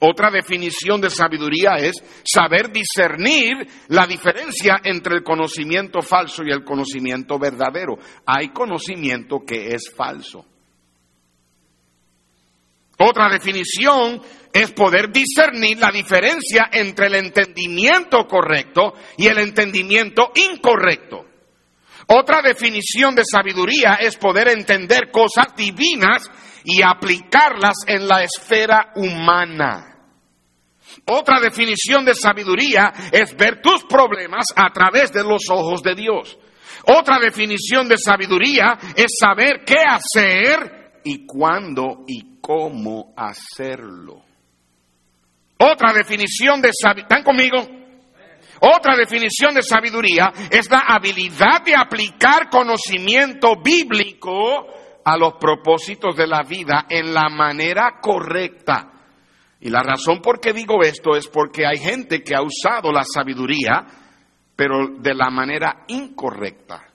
[0.00, 6.62] Otra definición de sabiduría es saber discernir la diferencia entre el conocimiento falso y el
[6.62, 7.98] conocimiento verdadero.
[8.24, 10.44] Hay conocimiento que es falso.
[13.00, 14.20] Otra definición
[14.52, 21.24] es poder discernir la diferencia entre el entendimiento correcto y el entendimiento incorrecto.
[22.06, 26.22] Otra definición de sabiduría es poder entender cosas divinas
[26.64, 29.87] y aplicarlas en la esfera humana.
[31.10, 36.38] Otra definición de sabiduría es ver tus problemas a través de los ojos de Dios.
[36.84, 44.22] Otra definición de sabiduría es saber qué hacer y cuándo y cómo hacerlo.
[45.58, 47.56] Otra definición de sabiduría, ¿están conmigo?
[48.60, 54.66] Otra definición de sabiduría es la habilidad de aplicar conocimiento bíblico
[55.04, 58.97] a los propósitos de la vida en la manera correcta.
[59.60, 63.04] Y la razón por qué digo esto es porque hay gente que ha usado la
[63.04, 63.84] sabiduría,
[64.54, 66.88] pero de la manera incorrecta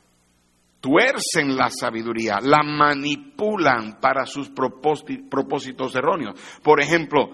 [0.83, 6.37] tuercen la sabiduría, la manipulan para sus propósitos erróneos.
[6.61, 7.29] Por ejemplo,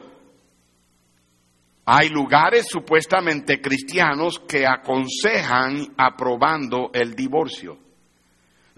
[1.84, 7.80] hay lugares supuestamente cristianos que aconsejan aprobando el divorcio.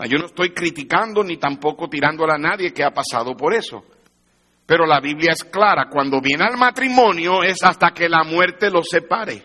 [0.09, 3.83] Yo no estoy criticando ni tampoco tirándole a nadie que ha pasado por eso.
[4.71, 8.87] Pero la Biblia es clara, cuando viene al matrimonio es hasta que la muerte los
[8.89, 9.43] separe.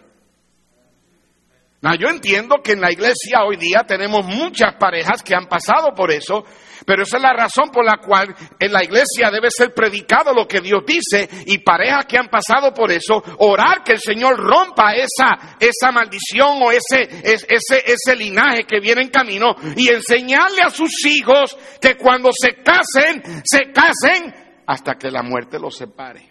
[1.99, 6.13] Yo entiendo que en la iglesia hoy día tenemos muchas parejas que han pasado por
[6.13, 6.45] eso,
[6.87, 10.47] pero esa es la razón por la cual en la iglesia debe ser predicado lo
[10.47, 14.93] que Dios dice y parejas que han pasado por eso, orar que el Señor rompa
[14.93, 20.71] esa, esa maldición o ese, ese, ese linaje que viene en camino y enseñarle a
[20.71, 26.29] sus hijos que cuando se casen, se casen hasta que la muerte los separe.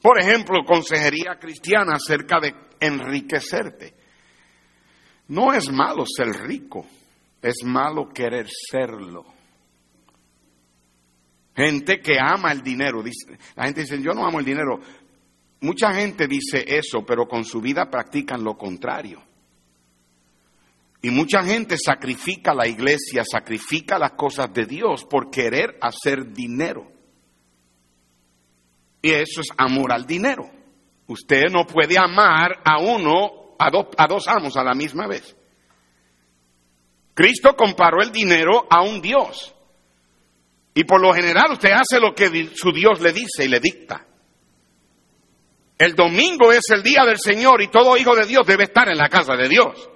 [0.00, 3.94] Por ejemplo, consejería cristiana acerca de enriquecerte.
[5.28, 6.84] No es malo ser rico,
[7.40, 9.24] es malo querer serlo.
[11.54, 14.80] Gente que ama el dinero, dice, la gente dice, yo no amo el dinero.
[15.60, 19.22] Mucha gente dice eso, pero con su vida practican lo contrario.
[21.04, 26.92] Y mucha gente sacrifica la iglesia, sacrifica las cosas de Dios por querer hacer dinero.
[29.02, 30.48] Y eso es amor al dinero.
[31.08, 35.36] Usted no puede amar a uno, a dos, a dos amos a la misma vez.
[37.14, 39.52] Cristo comparó el dinero a un Dios.
[40.72, 44.06] Y por lo general usted hace lo que su Dios le dice y le dicta.
[45.76, 48.98] El domingo es el día del Señor y todo hijo de Dios debe estar en
[48.98, 49.90] la casa de Dios.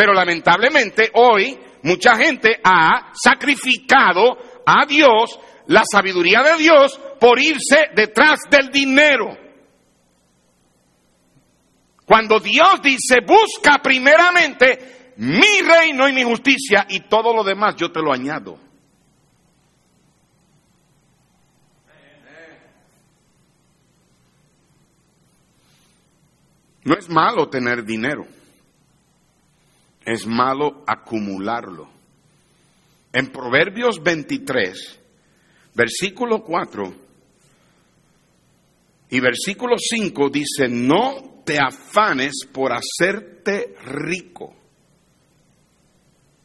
[0.00, 4.34] Pero lamentablemente hoy mucha gente ha sacrificado
[4.64, 9.36] a Dios, la sabiduría de Dios, por irse detrás del dinero.
[12.06, 17.92] Cuando Dios dice, busca primeramente mi reino y mi justicia y todo lo demás yo
[17.92, 18.58] te lo añado.
[26.84, 28.39] No es malo tener dinero
[30.04, 31.88] es malo acumularlo.
[33.12, 35.00] En Proverbios 23,
[35.74, 36.94] versículo 4
[39.10, 44.54] y versículo 5 dice, no te afanes por hacerte rico.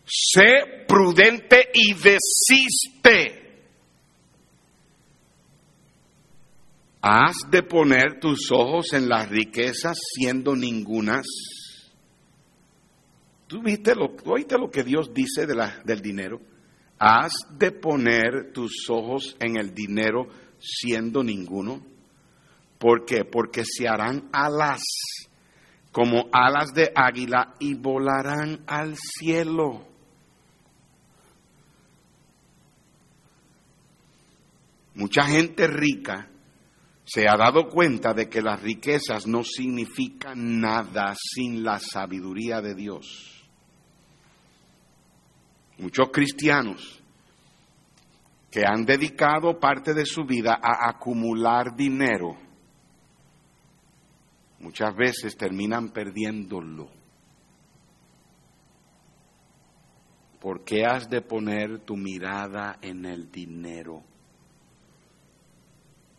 [0.04, 3.42] Sé prudente y desiste.
[7.02, 11.26] Has de poner tus ojos en las riquezas siendo ningunas.
[13.48, 16.42] ¿Tú viste lo, oíste lo que Dios dice de la, del dinero?
[16.98, 20.28] Has de poner tus ojos en el dinero
[20.60, 21.86] siendo ninguno.
[22.80, 23.24] ¿Por qué?
[23.26, 24.82] Porque se harán alas
[25.92, 29.88] como alas de águila y volarán al cielo.
[34.96, 36.30] Mucha gente rica
[37.06, 42.76] se ha dado cuenta de que las riquezas no significan nada sin la sabiduría de
[42.76, 43.35] Dios.
[45.78, 47.02] Muchos cristianos
[48.50, 52.38] que han dedicado parte de su vida a acumular dinero,
[54.60, 56.90] muchas veces terminan perdiéndolo.
[60.40, 64.04] ¿Por qué has de poner tu mirada en el dinero?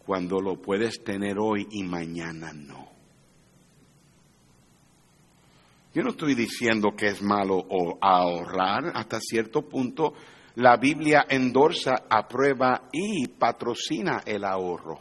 [0.07, 2.96] cuando lo puedes tener hoy y mañana no.
[5.97, 7.67] Yo no estoy diciendo que es malo
[8.03, 10.13] ahorrar, hasta cierto punto
[10.57, 15.01] la Biblia endorsa, aprueba y patrocina el ahorro.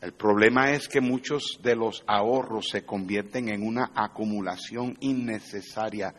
[0.00, 6.14] El problema es que muchos de los ahorros se convierten en una acumulación innecesaria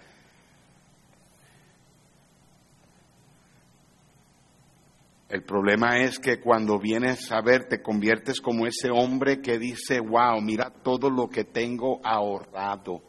[5.28, 10.00] El problema es que cuando vienes a ver te conviertes como ese hombre que dice,
[10.00, 13.02] wow, mira todo lo que tengo ahorrado.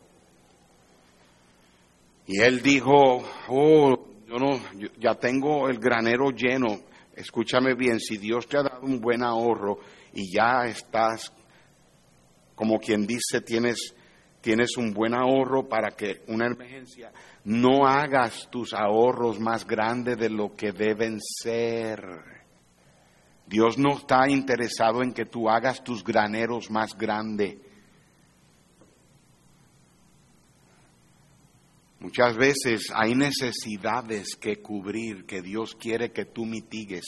[2.27, 4.59] Y él dijo, oh, yo no,
[4.99, 6.81] ya tengo el granero lleno.
[7.15, 9.79] Escúchame bien, si Dios te ha dado un buen ahorro
[10.13, 11.33] y ya estás,
[12.55, 13.95] como quien dice, tienes,
[14.47, 17.11] tienes un buen ahorro para que una emergencia,
[17.47, 22.01] no hagas tus ahorros más grandes de lo que deben ser.
[23.45, 27.57] Dios no está interesado en que tú hagas tus graneros más grandes.
[31.99, 37.05] Muchas veces hay necesidades que cubrir que Dios quiere que tú mitigues.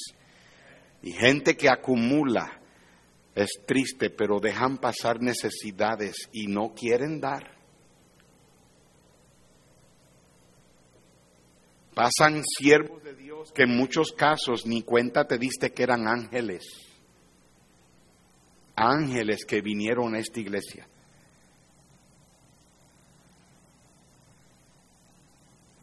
[1.02, 2.57] Y gente que acumula
[3.38, 7.56] es triste, pero dejan pasar necesidades y no quieren dar.
[11.94, 16.64] Pasan siervos de Dios que en muchos casos ni cuenta te diste que eran ángeles.
[18.76, 20.88] Ángeles que vinieron a esta iglesia.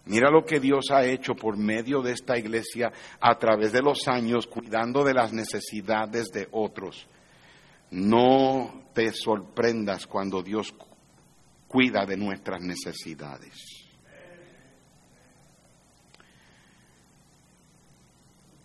[0.06, 4.08] Mira lo que Dios ha hecho por medio de esta iglesia a través de los
[4.08, 7.08] años, cuidando de las necesidades de otros.
[7.96, 10.74] No te sorprendas cuando Dios
[11.66, 13.54] cuida de nuestras necesidades.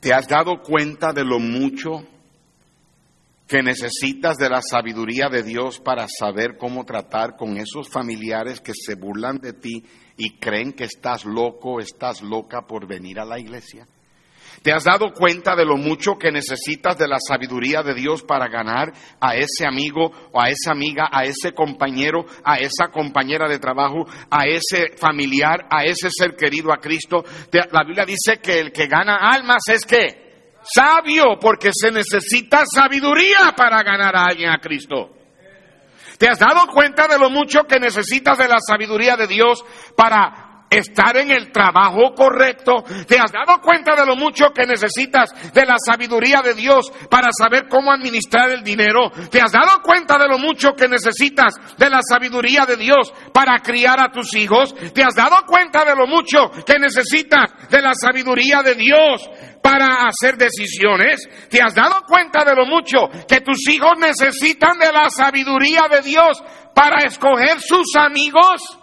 [0.00, 2.04] ¿Te has dado cuenta de lo mucho
[3.46, 8.72] que necesitas de la sabiduría de Dios para saber cómo tratar con esos familiares que
[8.74, 9.84] se burlan de ti
[10.16, 13.86] y creen que estás loco, estás loca por venir a la iglesia?
[14.62, 18.48] ¿Te has dado cuenta de lo mucho que necesitas de la sabiduría de Dios para
[18.48, 23.58] ganar a ese amigo o a esa amiga, a ese compañero, a esa compañera de
[23.58, 27.24] trabajo, a ese familiar, a ese ser querido a Cristo?
[27.72, 30.30] La Biblia dice que el que gana almas es que
[30.62, 35.16] sabio, porque se necesita sabiduría para ganar a alguien a Cristo.
[36.18, 39.64] ¿Te has dado cuenta de lo mucho que necesitas de la sabiduría de Dios
[39.96, 42.84] para estar en el trabajo correcto.
[43.06, 47.30] ¿Te has dado cuenta de lo mucho que necesitas de la sabiduría de Dios para
[47.36, 49.10] saber cómo administrar el dinero?
[49.30, 53.58] ¿Te has dado cuenta de lo mucho que necesitas de la sabiduría de Dios para
[53.58, 54.72] criar a tus hijos?
[54.94, 59.28] ¿Te has dado cuenta de lo mucho que necesitas de la sabiduría de Dios
[59.60, 61.28] para hacer decisiones?
[61.50, 66.02] ¿Te has dado cuenta de lo mucho que tus hijos necesitan de la sabiduría de
[66.02, 66.40] Dios
[66.74, 68.79] para escoger sus amigos?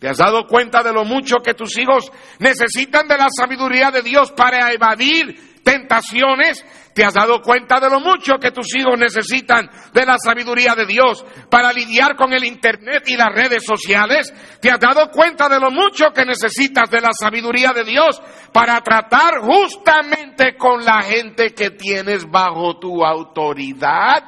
[0.00, 4.00] ¿Te has dado cuenta de lo mucho que tus hijos necesitan de la sabiduría de
[4.00, 6.64] Dios para evadir tentaciones?
[6.94, 10.86] ¿Te has dado cuenta de lo mucho que tus hijos necesitan de la sabiduría de
[10.86, 14.32] Dios para lidiar con el Internet y las redes sociales?
[14.58, 18.22] ¿Te has dado cuenta de lo mucho que necesitas de la sabiduría de Dios
[18.54, 24.24] para tratar justamente con la gente que tienes bajo tu autoridad?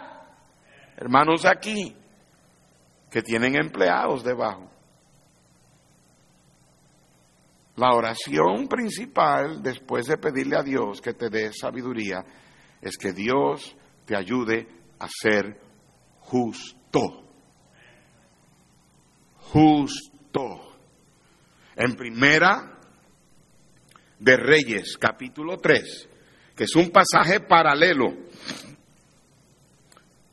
[0.98, 1.96] Hermanos, aquí
[3.10, 4.71] que tienen empleados debajo.
[7.76, 12.22] La oración principal después de pedirle a Dios que te dé sabiduría
[12.80, 14.66] es que Dios te ayude
[14.98, 15.58] a ser
[16.20, 17.00] justo.
[19.36, 20.78] Justo.
[21.74, 22.78] En primera
[24.18, 26.08] de Reyes, capítulo 3,
[26.54, 28.14] que es un pasaje paralelo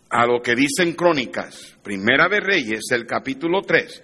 [0.09, 4.03] a lo que dicen crónicas, primera de Reyes, el capítulo 3.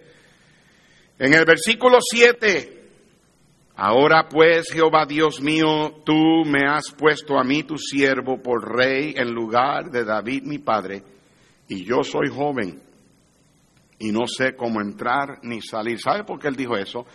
[1.20, 2.75] En el versículo 7
[3.78, 9.14] Ahora pues, Jehová Dios mío, tú me has puesto a mí tu siervo por rey
[9.18, 11.04] en lugar de David mi padre,
[11.68, 12.82] y yo soy joven
[14.00, 16.00] y no sé cómo entrar ni salir.
[16.00, 17.06] ¿Sabe por qué él dijo eso?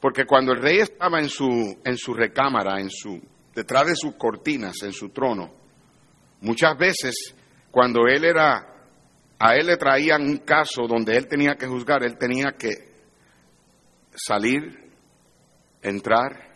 [0.00, 3.20] Porque cuando el rey estaba en su, en su recámara, en su,
[3.52, 5.52] detrás de sus cortinas, en su trono,
[6.42, 7.34] muchas veces
[7.72, 8.68] cuando él era,
[9.38, 12.70] a él le traían un caso donde él tenía que juzgar, él tenía que
[14.14, 14.83] salir
[15.84, 16.54] entrar.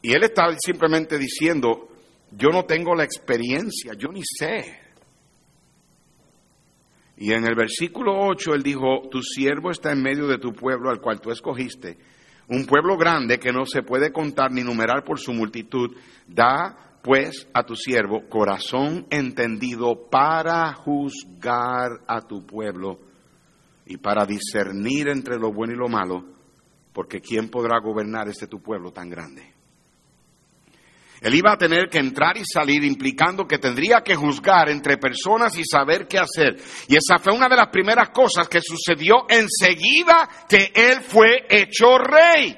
[0.00, 1.88] Y él estaba simplemente diciendo,
[2.30, 4.80] yo no tengo la experiencia, yo ni sé.
[7.18, 10.90] Y en el versículo 8 él dijo, tu siervo está en medio de tu pueblo
[10.90, 11.98] al cual tú escogiste,
[12.48, 15.94] un pueblo grande que no se puede contar ni numerar por su multitud,
[16.26, 22.98] da pues a tu siervo corazón entendido para juzgar a tu pueblo
[23.86, 26.24] y para discernir entre lo bueno y lo malo
[26.92, 29.52] porque ¿quién podrá gobernar este tu pueblo tan grande?
[31.22, 35.56] Él iba a tener que entrar y salir implicando que tendría que juzgar entre personas
[35.56, 36.56] y saber qué hacer.
[36.88, 41.96] Y esa fue una de las primeras cosas que sucedió enseguida que él fue hecho
[41.96, 42.56] rey.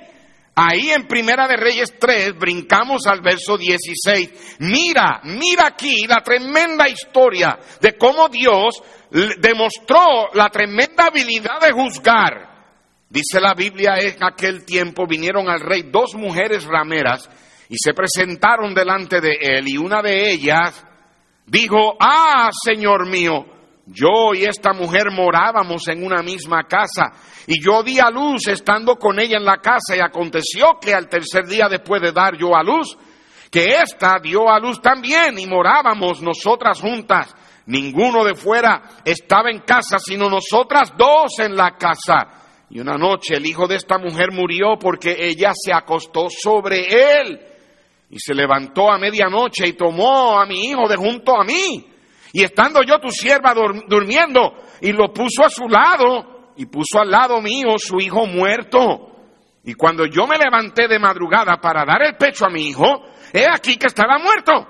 [0.56, 4.56] Ahí en Primera de Reyes 3 brincamos al verso 16.
[4.60, 8.82] Mira, mira aquí la tremenda historia de cómo Dios
[9.40, 12.53] demostró la tremenda habilidad de juzgar
[13.14, 17.30] Dice la Biblia, en aquel tiempo vinieron al rey dos mujeres rameras
[17.68, 20.84] y se presentaron delante de él y una de ellas
[21.46, 23.46] dijo, ah, Señor mío,
[23.86, 27.12] yo y esta mujer morábamos en una misma casa
[27.46, 31.08] y yo di a luz estando con ella en la casa y aconteció que al
[31.08, 32.98] tercer día después de dar yo a luz,
[33.48, 37.32] que ésta dio a luz también y morábamos nosotras juntas.
[37.66, 42.40] Ninguno de fuera estaba en casa, sino nosotras dos en la casa.
[42.70, 47.40] Y una noche el hijo de esta mujer murió porque ella se acostó sobre él.
[48.10, 51.86] Y se levantó a medianoche y tomó a mi hijo de junto a mí.
[52.32, 57.10] Y estando yo tu sierva durmiendo, y lo puso a su lado, y puso al
[57.10, 59.12] lado mío su hijo muerto.
[59.62, 62.84] Y cuando yo me levanté de madrugada para dar el pecho a mi hijo,
[63.32, 64.66] he aquí que estaba muerto.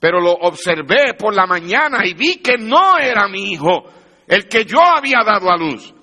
[0.00, 3.84] Pero lo observé por la mañana y vi que no era mi hijo,
[4.26, 5.93] el que yo había dado a luz.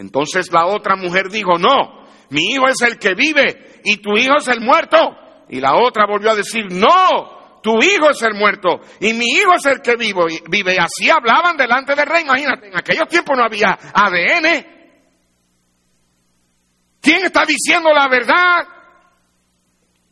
[0.00, 4.36] Entonces la otra mujer dijo, no, mi hijo es el que vive y tu hijo
[4.38, 4.96] es el muerto.
[5.50, 9.52] Y la otra volvió a decir, no, tu hijo es el muerto y mi hijo
[9.54, 10.74] es el que vive.
[10.74, 12.22] Y así hablaban delante del rey.
[12.22, 14.66] Imagínate, en aquellos tiempos no había ADN.
[17.02, 18.66] ¿Quién está diciendo la verdad?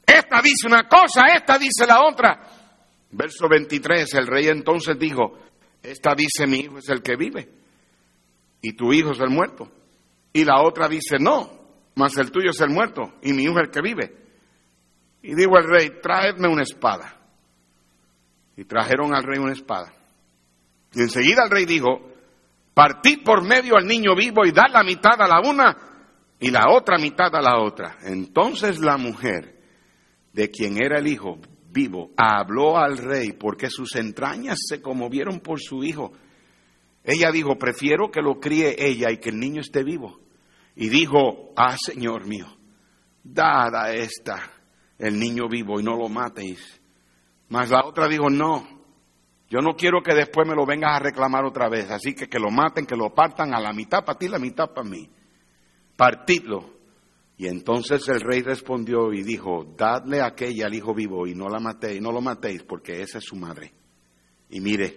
[0.05, 2.41] Esta dice una cosa, esta dice la otra.
[3.11, 5.39] Verso 23, el rey entonces dijo,
[5.83, 7.49] esta dice mi hijo es el que vive
[8.61, 9.78] y tu hijo es el muerto.
[10.39, 11.51] Y la otra dice, no,
[11.97, 14.15] mas el tuyo es el muerto y mi hijo el que vive.
[15.21, 17.17] Y dijo el rey, traedme una espada.
[18.57, 19.93] Y trajeron al rey una espada.
[20.95, 22.13] Y enseguida el rey dijo,
[22.73, 25.77] partid por medio al niño vivo y dad la mitad a la una
[26.39, 27.97] y la otra mitad a la otra.
[28.05, 29.61] Entonces la mujer,
[30.33, 35.59] de quien era el hijo vivo, habló al rey porque sus entrañas se conmovieron por
[35.61, 36.13] su hijo
[37.09, 40.21] ella dijo, prefiero que lo críe ella y que el niño esté vivo.
[40.81, 42.47] Y dijo, ah, Señor mío,
[43.25, 44.49] dad a esta
[44.97, 46.81] el niño vivo y no lo matéis.
[47.49, 48.65] Mas la otra dijo, no,
[49.51, 51.91] yo no quiero que después me lo vengas a reclamar otra vez.
[51.91, 54.73] Así que que lo maten, que lo partan a la mitad para ti, la mitad
[54.73, 55.11] para mí.
[55.97, 56.79] Partidlo.
[57.37, 61.59] Y entonces el rey respondió y dijo, dadle aquella al hijo vivo y no la
[61.59, 63.73] matéis, no lo matéis porque esa es su madre.
[64.51, 64.97] Y mire,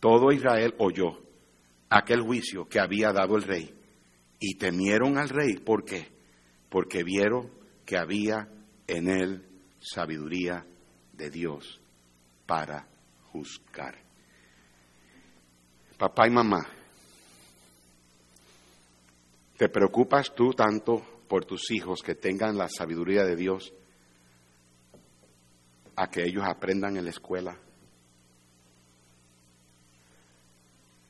[0.00, 1.18] todo Israel oyó
[1.88, 3.83] aquel juicio que había dado el rey.
[4.46, 5.56] Y temieron al rey.
[5.56, 6.06] ¿Por qué?
[6.68, 7.50] Porque vieron
[7.86, 8.46] que había
[8.86, 9.48] en él
[9.80, 10.66] sabiduría
[11.14, 11.80] de Dios
[12.44, 12.86] para
[13.32, 13.96] juzgar.
[15.96, 16.66] Papá y mamá,
[19.56, 23.72] ¿te preocupas tú tanto por tus hijos que tengan la sabiduría de Dios
[25.96, 27.58] a que ellos aprendan en la escuela?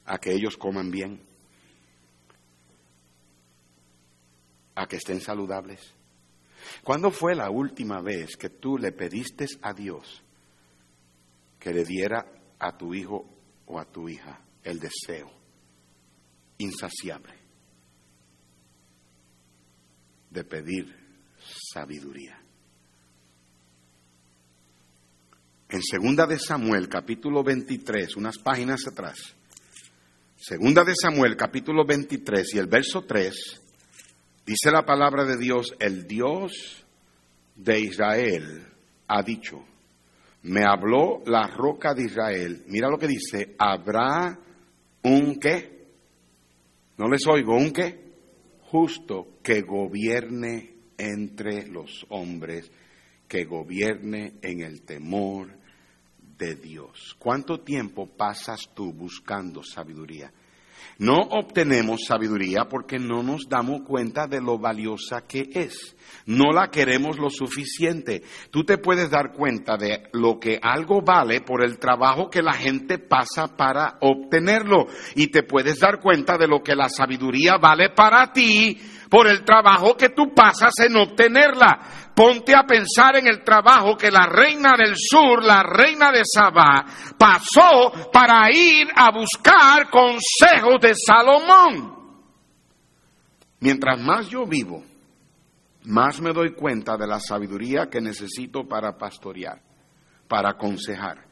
[0.07, 1.21] a que ellos coman bien,
[4.75, 5.95] a que estén saludables?
[6.83, 10.23] ¿Cuándo fue la última vez que tú le pediste a Dios
[11.59, 12.27] que le diera
[12.59, 13.27] a tu hijo
[13.67, 15.31] o a tu hija el deseo
[16.59, 17.35] insaciable
[20.31, 20.95] de pedir
[21.73, 22.41] sabiduría?
[25.69, 29.35] En segunda de Samuel, capítulo 23, unas páginas atrás,
[30.37, 33.64] segunda de Samuel, capítulo 23 y el verso 3,
[34.47, 36.85] Dice la palabra de Dios, el Dios
[37.57, 38.67] de Israel
[39.09, 39.65] ha dicho,
[40.43, 42.65] me habló la roca de Israel.
[42.67, 44.39] Mira lo que dice, habrá
[45.03, 45.87] un qué.
[46.99, 48.13] No les oigo, un qué.
[48.61, 52.71] Justo que gobierne entre los hombres,
[53.27, 55.57] que gobierne en el temor
[56.37, 57.17] de Dios.
[57.19, 60.31] ¿Cuánto tiempo pasas tú buscando sabiduría?
[60.99, 65.94] No obtenemos sabiduría porque no nos damos cuenta de lo valiosa que es.
[66.27, 68.23] No la queremos lo suficiente.
[68.51, 72.55] Tú te puedes dar cuenta de lo que algo vale por el trabajo que la
[72.55, 74.87] gente pasa para obtenerlo.
[75.15, 78.79] Y te puedes dar cuenta de lo que la sabiduría vale para ti
[79.11, 81.79] por el trabajo que tú pasas en obtenerla.
[82.17, 86.85] Ponte a pensar en el trabajo que la reina del sur, la reina de Sabá,
[87.19, 91.95] pasó para ir a buscar consejos de Salomón.
[93.61, 94.83] Mientras más yo vivo,
[95.85, 99.61] más me doy cuenta de la sabiduría que necesito para pastorear,
[100.29, 101.27] para aconsejar,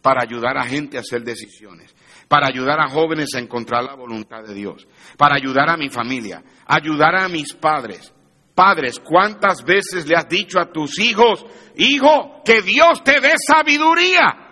[0.00, 1.94] para ayudar a gente a hacer decisiones,
[2.26, 4.86] para ayudar a jóvenes a encontrar la voluntad de Dios,
[5.16, 8.12] para ayudar a mi familia, ayudar a mis padres.
[8.54, 11.44] Padres, ¿cuántas veces le has dicho a tus hijos,
[11.76, 14.48] hijo, que Dios te dé sabiduría?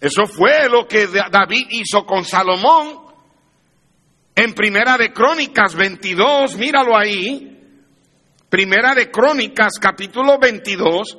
[0.00, 3.01] Eso fue lo que David hizo con Salomón
[4.34, 7.48] en Primera de Crónicas 22, míralo ahí.
[8.48, 11.18] Primera de Crónicas capítulo 22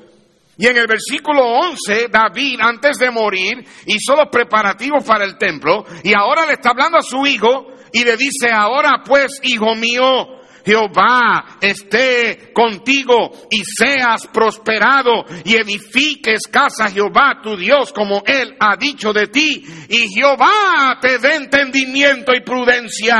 [0.57, 5.83] y en el versículo 11, David, antes de morir, hizo los preparativos para el templo
[6.03, 10.42] y ahora le está hablando a su hijo y le dice, ahora pues, hijo mío,
[10.65, 18.77] Jehová esté contigo y seas prosperado y edifiques casa Jehová tu Dios como él ha
[18.77, 23.17] dicho de ti y Jehová te dé entendimiento y prudencia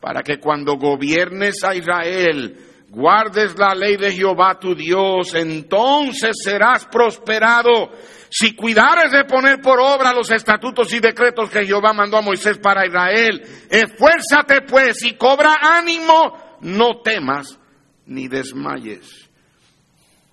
[0.00, 2.56] para que cuando gobiernes a Israel
[2.90, 7.90] guardes la ley de Jehová tu Dios, entonces serás prosperado.
[8.28, 12.58] Si cuidares de poner por obra los estatutos y decretos que Jehová mandó a Moisés
[12.58, 17.58] para Israel, esfuérzate pues y cobra ánimo, no temas
[18.06, 19.28] ni desmayes.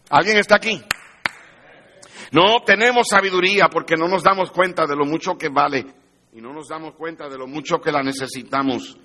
[0.10, 0.82] ¿Alguien está aquí?
[2.32, 5.86] No tenemos sabiduría porque no nos damos cuenta de lo mucho que vale
[6.34, 8.98] y no nos damos cuenta de lo mucho que la necesitamos.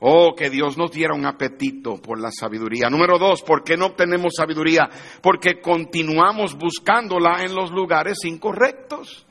[0.00, 2.90] Oh, que Dios nos diera un apetito por la sabiduría.
[2.90, 4.88] Número dos, ¿por qué no obtenemos sabiduría?
[5.22, 9.26] Porque continuamos buscándola en los lugares incorrectos.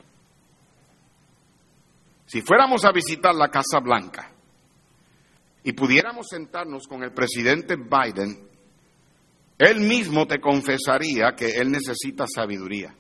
[2.26, 4.33] Si fuéramos a visitar la Casa Blanca
[5.64, 8.50] y pudiéramos sentarnos con el presidente Biden,
[9.58, 12.94] él mismo te confesaría que él necesita sabiduría.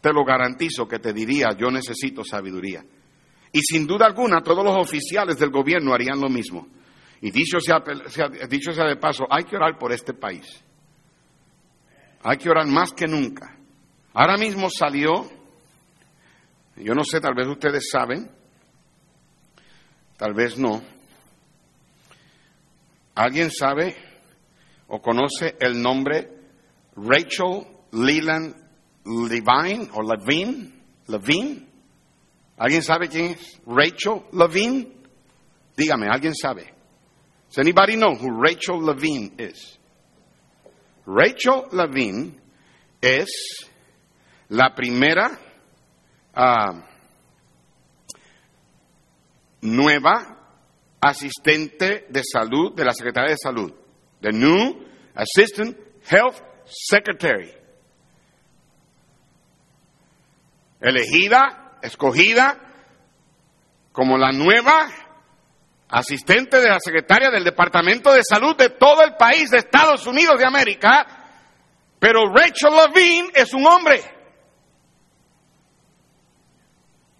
[0.00, 2.84] Te lo garantizo que te diría, yo necesito sabiduría.
[3.52, 6.68] Y sin duda alguna, todos los oficiales del gobierno harían lo mismo.
[7.20, 7.82] Y dicho sea,
[8.48, 10.46] dicho de paso, hay que orar por este país.
[12.22, 13.56] Hay que orar más que nunca.
[14.12, 15.28] Ahora mismo salió,
[16.76, 18.30] yo no sé, tal vez ustedes saben,
[20.16, 20.97] tal vez no.
[23.18, 23.96] ¿Alguien sabe
[24.86, 26.28] o conoce el nombre
[26.94, 28.54] Rachel Leland
[29.04, 30.72] Levine o Levine?
[31.08, 31.66] Levine?
[32.58, 34.92] ¿Alguien sabe quién es Rachel Levine?
[35.76, 36.72] Dígame, ¿alguien sabe?
[37.48, 39.80] Does anybody know who Rachel Levine is?
[41.04, 42.40] Rachel Levine
[43.00, 43.68] es
[44.48, 45.36] la primera
[46.36, 46.80] uh,
[49.62, 50.37] nueva
[51.00, 53.72] asistente de salud de la Secretaría de Salud.
[54.20, 54.84] The new
[55.14, 55.76] Assistant
[56.08, 57.52] Health Secretary.
[60.80, 62.58] Elegida escogida
[63.92, 64.88] como la nueva
[65.88, 70.38] asistente de la secretaria del Departamento de Salud de todo el país de Estados Unidos
[70.38, 71.06] de América,
[71.98, 74.00] pero Rachel Levine es un hombre.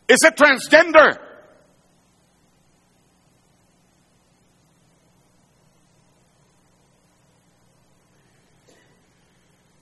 [0.06, 1.27] Es transgender.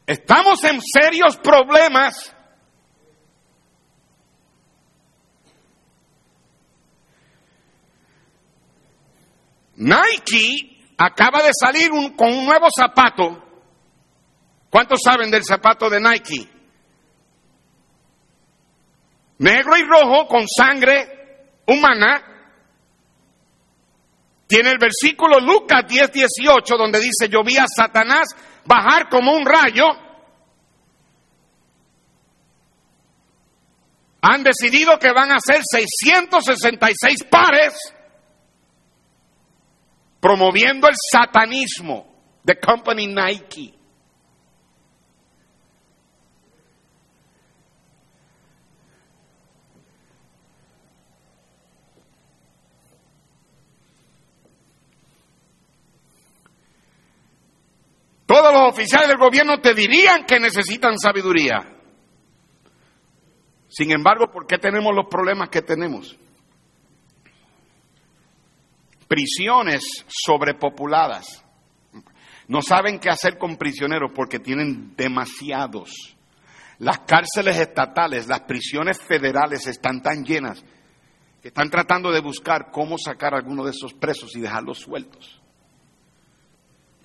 [0.06, 2.36] Estamos en serios problemas
[9.76, 13.42] Nike acaba de salir con un nuevo zapato.
[14.70, 16.48] ¿Cuántos saben del zapato de Nike?
[19.38, 22.35] Negro y rojo con sangre humana.
[24.46, 28.28] Tiene el versículo Lucas 10, 18 donde dice, yo vi a Satanás
[28.64, 29.86] bajar como un rayo.
[34.22, 37.74] Han decidido que van a ser 666 pares
[40.20, 42.14] promoviendo el satanismo.
[42.44, 43.76] The company Nike.
[58.26, 61.76] Todos oficiales del gobierno te dirían que necesitan sabiduría.
[63.68, 66.16] Sin embargo, ¿por qué tenemos los problemas que tenemos?
[69.08, 71.44] Prisiones sobrepopuladas.
[72.48, 76.16] No saben qué hacer con prisioneros porque tienen demasiados.
[76.78, 80.64] Las cárceles estatales, las prisiones federales están tan llenas
[81.42, 85.40] que están tratando de buscar cómo sacar a alguno de esos presos y dejarlos sueltos.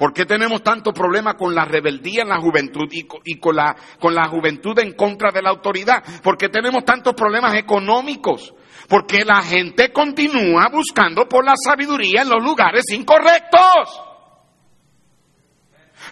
[0.01, 4.15] ¿Por qué tenemos tanto problema con la rebeldía en la juventud y, con, la, con
[4.15, 6.03] la juventud en contra de la autoridad?
[6.23, 8.51] ¿Por qué tenemos tantos problemas económicos?
[8.89, 14.01] Porque la gente continúa buscando por la sabiduría en los lugares incorrectos.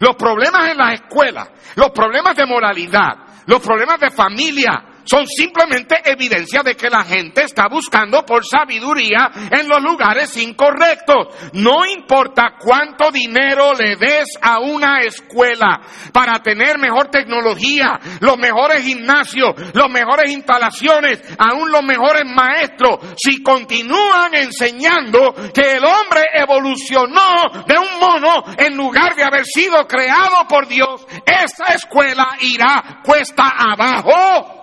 [0.02, 5.96] Los problemas en las escuelas, los problemas de moralidad, los problemas de familia, son simplemente
[6.06, 11.28] evidencia de que la gente está buscando por sabiduría en los lugares incorrectos.
[11.54, 15.82] No importa cuánto dinero le des a una escuela
[16.12, 23.42] para tener mejor tecnología, los mejores gimnasios, las mejores instalaciones, aún los mejores maestros, si
[23.42, 30.48] continúan enseñando que el hombre evolucionó de un mono en lugar de haber sido creado
[30.48, 34.59] por Dios, esa escuela irá cuesta abajo.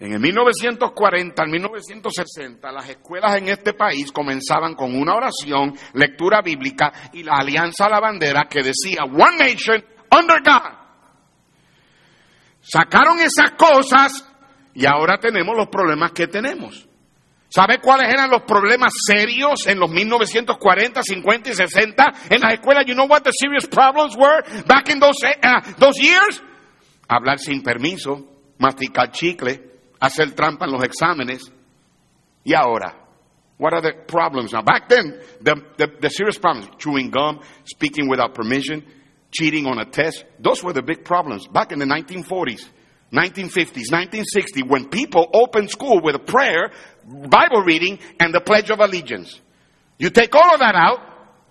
[0.00, 6.42] En el 1940 al 1960, las escuelas en este país comenzaban con una oración, lectura
[6.42, 10.84] bíblica y la alianza a la bandera que decía One Nation under God.
[12.60, 14.28] Sacaron esas cosas
[14.74, 16.88] y ahora tenemos los problemas que tenemos.
[17.48, 22.84] ¿Sabe cuáles eran los problemas serios en los 1940, 50 y 60 en las escuelas?
[22.84, 26.42] You know what the serious problems were back in those, uh, those years?
[27.08, 28.26] Hablar sin permiso,
[28.58, 29.73] masticar chicle,
[30.04, 31.50] hacer trampa en los exámenes.
[32.44, 32.94] Y ahora,
[33.58, 34.62] what are the problems now?
[34.62, 38.84] Back then, the, the, the serious problems, chewing gum, speaking without permission,
[39.30, 42.68] cheating on a test, those were the big problems back in the 1940s.
[43.12, 46.72] 1950s, 1960s, when people opened school with a prayer,
[47.04, 49.40] Bible reading, and the Pledge of Allegiance.
[49.98, 50.98] You take all of that out,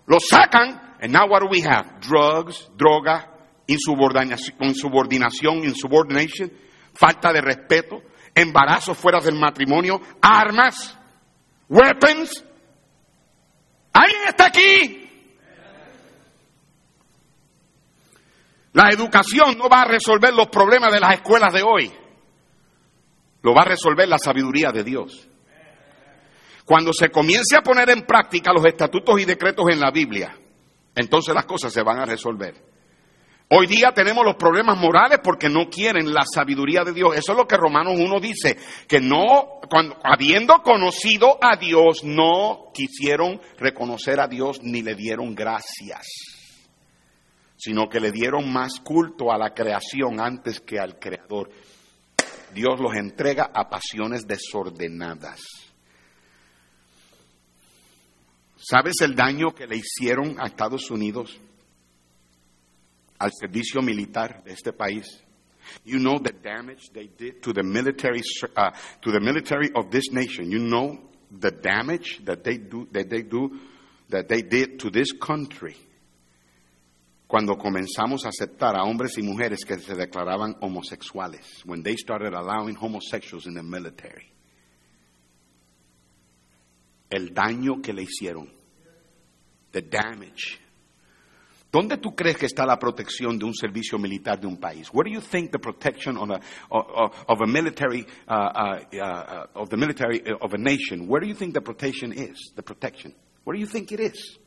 [0.07, 2.01] lo sacan, and now what do we have?
[2.01, 3.29] Drugs, droga,
[3.67, 6.51] insubordinación, insubordination,
[6.93, 8.01] falta de respeto,
[8.35, 10.97] embarazos fuera del matrimonio, armas,
[11.69, 12.43] weapons.
[13.93, 14.99] ¿Alguien está aquí?
[18.73, 21.91] La educación no va a resolver los problemas de las escuelas de hoy.
[23.43, 25.27] Lo va a resolver la sabiduría de Dios.
[26.65, 30.35] Cuando se comience a poner en práctica los estatutos y decretos en la Biblia,
[30.95, 32.72] entonces las cosas se van a resolver.
[33.55, 37.15] Hoy día tenemos los problemas morales porque no quieren la sabiduría de Dios.
[37.15, 39.59] Eso es lo que Romanos 1 dice, que no,
[40.03, 46.07] habiendo conocido a Dios, no quisieron reconocer a Dios ni le dieron gracias,
[47.55, 51.51] sino que le dieron más culto a la creación antes que al Creador.
[52.55, 55.41] Dios los entrega a pasiones desordenadas.
[58.57, 61.39] ¿Sabes el daño que le hicieron a Estados Unidos?
[63.23, 65.05] Al servicio militar de este país.
[65.85, 68.21] You know the damage they did to the military,
[68.57, 68.71] uh,
[69.01, 70.51] to the military of this nation.
[70.51, 70.99] You know
[71.31, 73.59] the damage that they do, that they do,
[74.09, 75.77] that they did to this country.
[77.25, 82.33] Cuando comenzamos a aceptar a hombres y mujeres que se declaraban homosexuales, when they started
[82.33, 84.29] allowing homosexuals in the military.
[87.09, 88.49] El daño que le hicieron,
[89.71, 90.59] the damage
[91.73, 94.89] ¿Dónde tú crees que está la protección de un servicio militar de un país?
[94.93, 99.69] Where do you think the protection of a, of a military uh, uh, uh, of
[99.69, 101.07] the military of a nation?
[101.07, 102.53] Where do you think the protection is?
[102.55, 103.15] The protection.
[103.43, 104.37] Where do you think it is?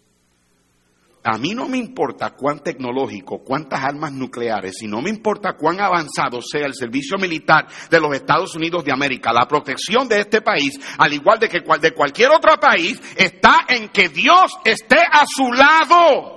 [1.25, 5.81] a mí no me importa cuán tecnológico, cuántas armas nucleares, y no me importa cuán
[5.81, 10.43] avanzado sea el servicio militar de los Estados Unidos de América, la protección de este
[10.43, 11.49] país, al igual que
[11.81, 16.36] de cualquier otro país, está en que Dios esté a su lado.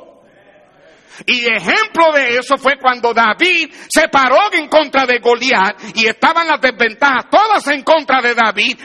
[1.25, 6.47] Y ejemplo de eso fue cuando David se paró en contra de Goliat y estaban
[6.47, 8.79] las desventajas todas en contra de David.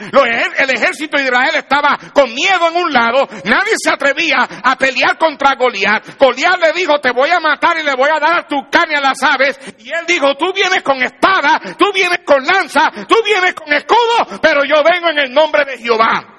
[0.57, 5.17] El ejército de Israel estaba con miedo en un lado, nadie se atrevía a pelear
[5.17, 6.17] contra Goliat.
[6.17, 8.95] Goliat le dijo, te voy a matar y le voy a dar a tu carne
[8.95, 9.59] a las aves.
[9.79, 14.39] Y él dijo, tú vienes con espada, tú vienes con lanza, tú vienes con escudo,
[14.41, 16.31] pero yo vengo en el nombre de Jehová.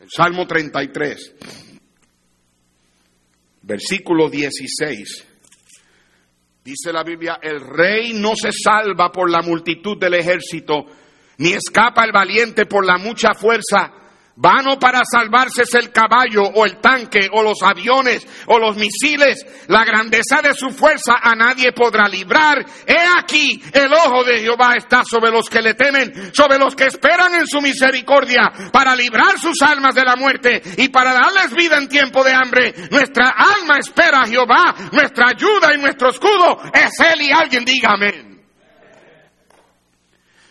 [0.00, 1.65] El Salmo 33
[3.66, 5.26] versículo 16.
[6.64, 10.86] Dice la Biblia, el rey no se salva por la multitud del ejército,
[11.38, 13.92] ni escapa el valiente por la mucha fuerza
[14.38, 19.46] Vano para salvarse es el caballo o el tanque o los aviones o los misiles.
[19.68, 22.62] La grandeza de su fuerza a nadie podrá librar.
[22.86, 26.84] He aquí, el ojo de Jehová está sobre los que le temen, sobre los que
[26.84, 31.78] esperan en su misericordia, para librar sus almas de la muerte y para darles vida
[31.78, 32.74] en tiempo de hambre.
[32.90, 37.92] Nuestra alma espera a Jehová, nuestra ayuda y nuestro escudo es Él y alguien diga
[37.94, 38.44] amén.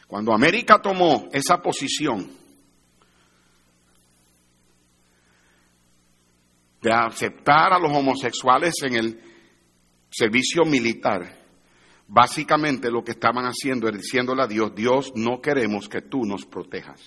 [0.08, 2.45] Cuando América tomó esa posición,
[6.86, 9.20] de aceptar a los homosexuales en el
[10.08, 11.36] servicio militar,
[12.08, 16.46] básicamente lo que estaban haciendo es diciéndole a Dios, Dios, no queremos que tú nos
[16.46, 17.02] protejas.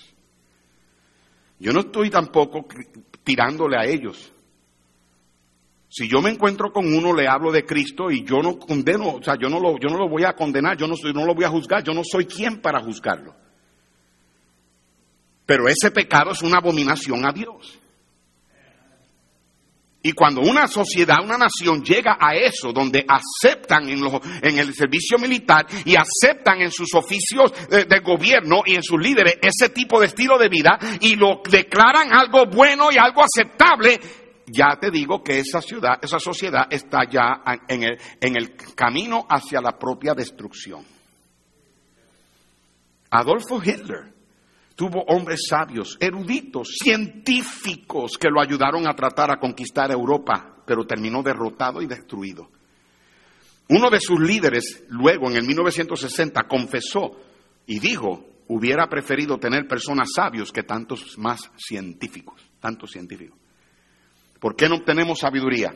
[1.59, 2.67] Yo no estoy tampoco
[3.23, 4.33] tirándole a ellos.
[5.87, 9.23] Si yo me encuentro con uno, le hablo de Cristo y yo no condeno, o
[9.23, 11.33] sea, yo no lo, yo no lo voy a condenar, yo no, soy, no lo
[11.33, 13.33] voy a juzgar, yo no soy quien para juzgarlo.
[15.45, 17.79] Pero ese pecado es una abominación a Dios.
[20.01, 23.99] Y cuando una sociedad, una nación llega a eso, donde aceptan en,
[24.41, 29.37] en el servicio militar y aceptan en sus oficios de, gobierno y en sus líderes
[29.41, 33.99] ese tipo de estilo de vida y lo declaran algo bueno y algo aceptable,
[34.47, 39.25] ya te digo que esa ciudad, esa sociedad está ya en el, en el camino
[39.29, 40.85] hacia la propia destrucción.
[43.11, 44.18] Adolfo Hitler
[44.79, 51.21] tuvo hombres sabios, eruditos, científicos que lo ayudaron a tratar a conquistar Europa, pero terminó
[51.21, 52.49] derrotado y destruido.
[53.67, 57.11] Uno de sus líderes, luego en el 1960, confesó
[57.67, 63.37] y dijo, hubiera preferido tener personas sabios que tantos más científicos, tantos científicos.
[64.39, 65.75] ¿Por qué no obtenemos sabiduría?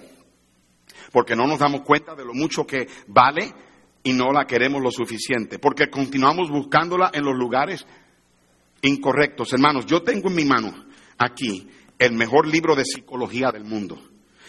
[1.11, 3.53] Porque no nos damos cuenta de lo mucho que vale
[4.01, 5.59] y no la queremos lo suficiente.
[5.59, 7.85] Porque continuamos buscándola en los lugares
[8.83, 9.51] incorrectos.
[9.53, 10.85] Hermanos, yo tengo en mi mano
[11.17, 11.67] aquí
[11.97, 13.99] el mejor libro de psicología del mundo,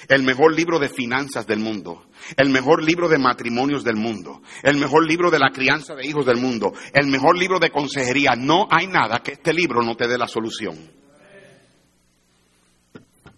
[0.09, 2.07] el mejor libro de finanzas del mundo,
[2.37, 6.26] el mejor libro de matrimonios del mundo, el mejor libro de la crianza de hijos
[6.26, 8.35] del mundo, el mejor libro de consejería.
[8.37, 10.76] No hay nada que este libro no te dé la solución.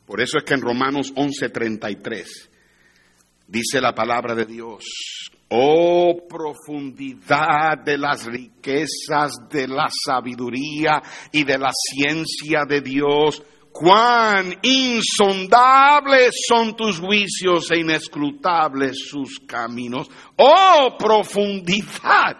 [0.07, 2.49] Por eso es que en Romanos 11:33
[3.49, 4.85] dice la palabra de Dios,
[5.49, 13.43] Oh profundidad de las riquezas de la sabiduría y de la ciencia de Dios.
[13.71, 20.11] Cuán insondables son tus juicios e inescrutables sus caminos.
[20.37, 22.39] Oh profundidad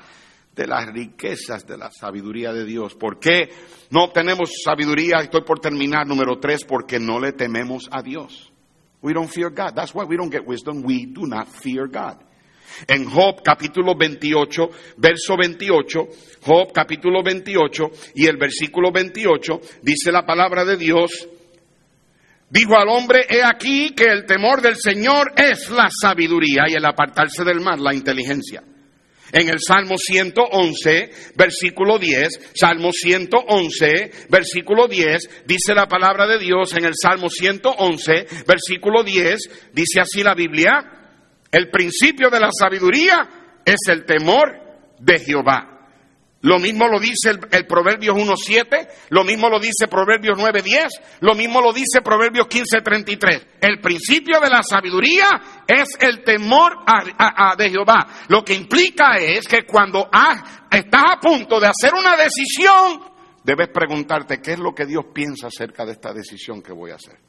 [0.57, 2.95] de las riquezas de la sabiduría de Dios.
[2.95, 3.51] ¿Por qué
[3.91, 5.19] no obtenemos sabiduría?
[5.21, 8.51] Estoy por terminar, número tres, porque no le tememos a Dios.
[9.03, 9.75] We don't fear God.
[9.75, 10.83] That's why we don't get wisdom.
[10.83, 12.26] We do not fear God.
[12.87, 16.09] En Job capítulo 28, verso 28,
[16.43, 21.29] Job capítulo 28 y el versículo 28 dice la palabra de Dios,
[22.51, 26.85] dijo al hombre, he aquí que el temor del Señor es la sabiduría y el
[26.85, 28.63] apartarse del mal, la inteligencia.
[29.33, 36.73] En el Salmo 111, versículo 10, Salmo 111, versículo 10, dice la palabra de Dios.
[36.77, 40.96] En el Salmo 111, versículo 10, dice así la Biblia,
[41.57, 44.61] el principio de la sabiduría es el temor
[44.99, 45.73] de Jehová.
[46.43, 50.89] Lo mismo lo dice el, Proverbios 1.7, lo mismo lo dice Proverbios 9.10,
[51.21, 53.47] lo mismo lo dice Proverbios 15.33.
[53.63, 55.29] El principio de la sabiduría
[55.67, 56.85] es el temor
[57.57, 58.07] de Jehová.
[58.29, 60.11] Lo que implica es que cuando
[60.71, 63.01] estás a punto de hacer una decisión,
[63.43, 66.97] debes preguntarte qué es lo que Dios piensa acerca de esta decisión que voy a
[66.97, 67.26] hacer.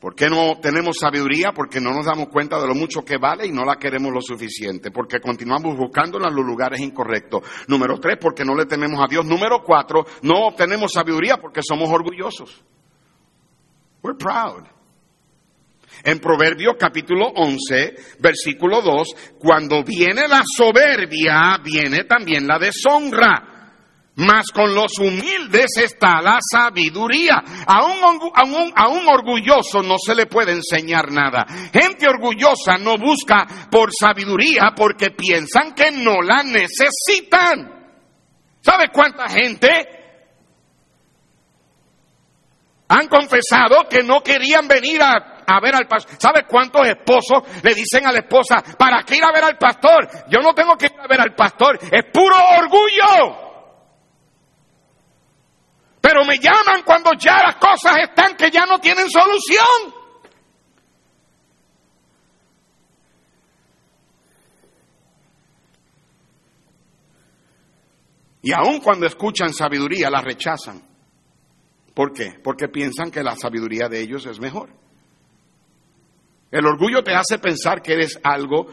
[0.00, 1.50] ¿Por qué no tenemos sabiduría?
[1.52, 4.20] Porque no nos damos cuenta de lo mucho que vale y no la queremos lo
[4.20, 4.92] suficiente.
[4.92, 7.42] Porque continuamos buscándola en los lugares incorrectos.
[7.66, 9.24] Número tres, porque no le tememos a Dios.
[9.24, 12.62] Número cuatro, no obtenemos sabiduría porque somos orgullosos.
[14.02, 14.64] We're proud.
[16.04, 23.57] En Proverbios capítulo 11, versículo 2, cuando viene la soberbia, viene también la deshonra.
[24.18, 27.40] Mas con los humildes está la sabiduría.
[27.64, 31.46] A un, a un, orgulloso no se le puede enseñar nada.
[31.72, 37.92] Gente orgullosa no busca por sabiduría porque piensan que no la necesitan.
[38.60, 39.86] ¿Sabe cuánta gente
[42.88, 46.16] han confesado que no querían venir a, a ver al pastor?
[46.18, 50.08] ¿Sabe cuántos esposos le dicen a la esposa, ¿para qué ir a ver al pastor?
[50.28, 53.47] Yo no tengo que ir a ver al pastor, es puro orgullo.
[56.00, 59.98] Pero me llaman cuando ya las cosas están que ya no tienen solución.
[68.42, 70.82] Y aun cuando escuchan sabiduría, la rechazan.
[71.92, 72.38] ¿Por qué?
[72.42, 74.70] Porque piensan que la sabiduría de ellos es mejor.
[76.50, 78.66] El orgullo te hace pensar que eres algo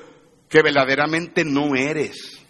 [0.47, 2.44] que verdaderamente no eres.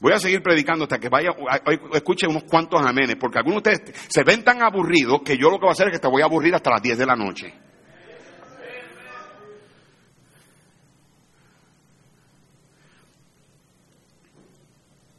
[0.00, 1.28] Voy a seguir predicando hasta que vaya,
[1.92, 5.58] escuche unos cuantos amenes, porque algunos de ustedes se ven tan aburridos que yo lo
[5.58, 7.14] que voy a hacer es que te voy a aburrir hasta las 10 de la
[7.14, 7.54] noche.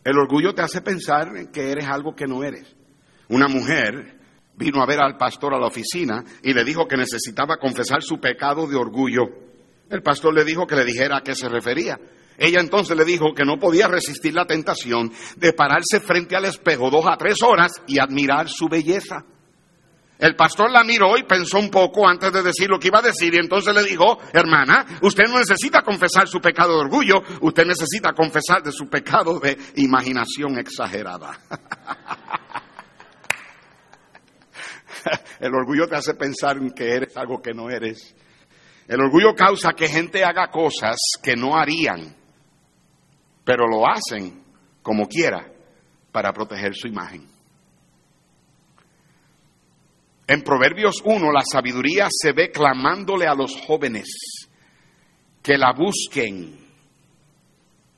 [0.04, 2.76] El orgullo te hace pensar que eres algo que no eres.
[3.30, 4.20] Una mujer
[4.56, 8.20] vino a ver al pastor a la oficina y le dijo que necesitaba confesar su
[8.20, 9.26] pecado de orgullo.
[9.92, 12.00] El pastor le dijo que le dijera a qué se refería.
[12.42, 16.90] Ella entonces le dijo que no podía resistir la tentación de pararse frente al espejo
[16.90, 19.24] dos a tres horas y admirar su belleza.
[20.18, 23.04] El pastor la miró y pensó un poco antes de decir lo que iba a
[23.04, 27.64] decir y entonces le dijo, hermana, usted no necesita confesar su pecado de orgullo, usted
[27.64, 31.40] necesita confesar de su pecado de imaginación exagerada.
[35.40, 38.16] El orgullo te hace pensar en que eres algo que no eres.
[38.88, 42.20] El orgullo causa que gente haga cosas que no harían
[43.44, 44.44] pero lo hacen
[44.82, 45.52] como quiera
[46.12, 47.28] para proteger su imagen.
[50.28, 54.08] En Proverbios 1 la sabiduría se ve clamándole a los jóvenes
[55.42, 56.58] que la busquen,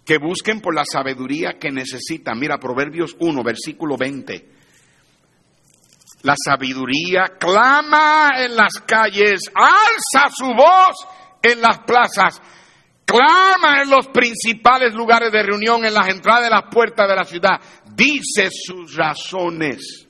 [0.06, 2.40] que busquen por la sabiduría que necesitan.
[2.40, 4.50] Mira, Proverbios 1, versículo 20.
[6.24, 10.96] La sabiduría clama en las calles, alza su voz
[11.42, 12.42] en las plazas
[13.20, 17.62] en los principales lugares de reunión, en las entradas de las puertas de la ciudad,
[17.96, 20.08] dice sus razones.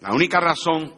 [0.00, 0.94] La única razón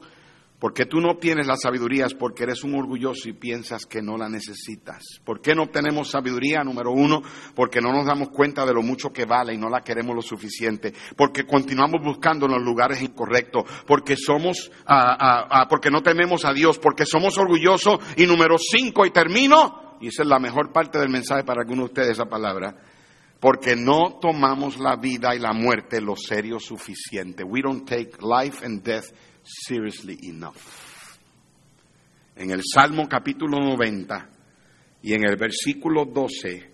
[0.61, 4.03] por qué tú no tienes la sabiduría es porque eres un orgulloso y piensas que
[4.03, 5.03] no la necesitas.
[5.25, 6.63] ¿Por qué no obtenemos sabiduría?
[6.63, 7.23] Número uno,
[7.55, 10.21] porque no nos damos cuenta de lo mucho que vale y no la queremos lo
[10.21, 10.93] suficiente.
[11.17, 13.65] Porque continuamos buscando en los lugares incorrectos.
[13.87, 16.79] Porque somos, ah, ah, ah, porque no tememos a Dios.
[16.79, 17.99] Porque somos orgullosos.
[18.19, 21.87] Y número cinco, y termino, y esa es la mejor parte del mensaje para algunos
[21.87, 22.75] de ustedes, esa palabra,
[23.39, 27.45] porque no tomamos la vida y la muerte lo serio suficiente.
[27.45, 29.07] We don't take life and death
[29.43, 30.57] seriously enough.
[32.37, 34.31] En el Salmo capítulo 90
[35.03, 36.71] y en el versículo 12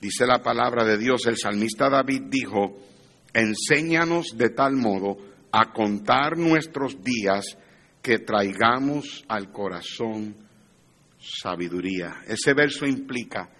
[0.00, 2.76] dice la palabra de Dios, el salmista David dijo,
[3.32, 5.16] enséñanos de tal modo
[5.52, 7.56] a contar nuestros días
[8.02, 10.36] que traigamos al corazón
[11.22, 12.22] sabiduría.
[12.26, 13.50] Ese verso implica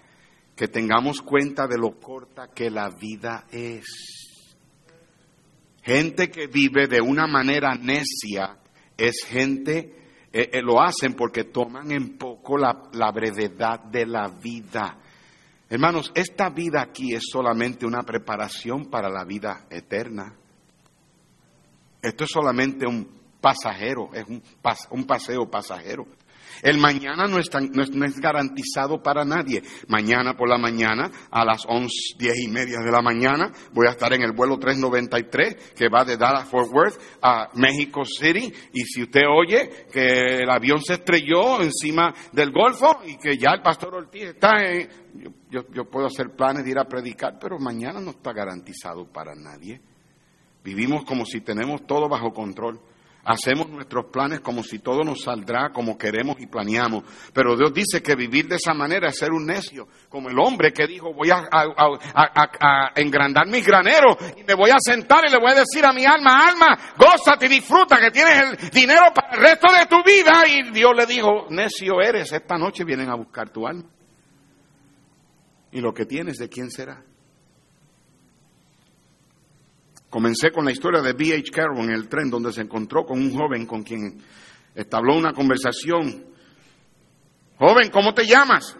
[0.55, 3.85] que tengamos cuenta de lo corta que la vida es.
[5.81, 8.57] Gente que vive de una manera necia
[8.97, 9.77] es gente,
[10.31, 14.99] eh, eh, lo hacen porque toman en poco la, la brevedad de la vida.
[15.69, 20.35] Hermanos, esta vida aquí es solamente una preparación para la vida eterna.
[22.01, 23.09] Esto es solamente un
[23.41, 24.41] pasajero, es un,
[24.91, 26.05] un paseo pasajero.
[26.61, 29.63] El mañana no es, no, es, garantizado para nadie.
[29.87, 33.91] Mañana por la mañana, a las once, diez y media de la mañana, voy a
[33.91, 38.51] estar en el vuelo 393 que va de Dallas Fort Worth a México City.
[38.73, 43.51] Y si usted oye que el avión se estrelló encima del Golfo y que ya
[43.51, 45.03] el pastor Ortiz está en...
[45.49, 49.35] Yo, yo puedo hacer planes de ir a predicar, pero mañana no está garantizado para
[49.35, 49.79] nadie.
[50.63, 52.79] Vivimos como si tenemos todo bajo control.
[53.25, 57.05] Hacemos nuestros planes como si todo nos saldrá como queremos y planeamos.
[57.33, 59.87] Pero Dios dice que vivir de esa manera es ser un necio.
[60.09, 65.23] Como el hombre que dijo, voy a, engrandar mis graneros y me voy a sentar
[65.25, 68.69] y le voy a decir a mi alma, alma, gózate y disfruta que tienes el
[68.69, 70.43] dinero para el resto de tu vida.
[70.45, 73.85] Y Dios le dijo, necio eres, esta noche vienen a buscar tu alma.
[75.71, 77.01] Y lo que tienes, ¿de quién será?
[80.13, 81.49] Comencé con la historia de B.H.
[81.51, 84.21] Carroll en el tren donde se encontró con un joven con quien
[84.75, 86.25] establó una conversación.
[87.57, 88.77] Joven, ¿cómo te llamas?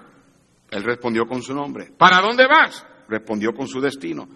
[0.69, 1.91] Él respondió con su nombre.
[1.97, 2.85] ¿Para dónde vas?
[3.09, 4.27] Respondió con su destino.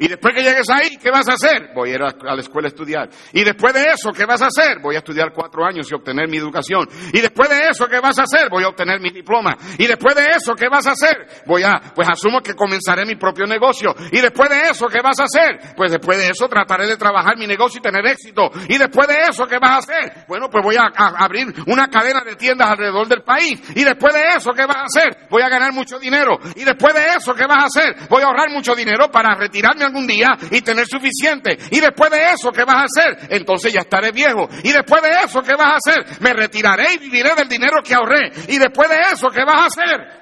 [0.00, 1.72] Y después que llegues ahí, ¿qué vas a hacer?
[1.74, 3.10] Voy a ir a, la escuela a estudiar.
[3.34, 4.78] Y después de eso, ¿qué vas a hacer?
[4.80, 6.88] Voy a estudiar cuatro años y obtener mi educación.
[7.12, 8.48] Y después de eso, ¿qué vas a hacer?
[8.48, 9.58] Voy a obtener mi diploma.
[9.76, 11.44] Y después de eso, ¿qué vas a hacer?
[11.44, 13.94] Voy a, pues asumo que comenzaré mi propio negocio.
[14.10, 15.74] Y después de eso, ¿qué vas a hacer?
[15.76, 18.50] Pues después de eso, trataré de trabajar mi negocio y tener éxito.
[18.70, 20.24] Y después de eso, ¿qué vas a hacer?
[20.26, 23.60] Bueno, pues voy a, abrir una cadena de tiendas alrededor del país.
[23.74, 25.28] Y después de eso, ¿qué vas a hacer?
[25.28, 26.38] Voy a ganar mucho dinero.
[26.56, 28.08] Y después de eso, ¿qué vas a hacer?
[28.08, 31.58] Voy a ahorrar mucho dinero para retirarme algún día y tener suficiente.
[31.70, 33.28] Y después de eso, ¿qué vas a hacer?
[33.30, 34.48] Entonces ya estaré viejo.
[34.62, 36.20] Y después de eso, ¿qué vas a hacer?
[36.20, 38.30] Me retiraré y viviré del dinero que ahorré.
[38.48, 40.20] Y después de eso, ¿qué vas a hacer?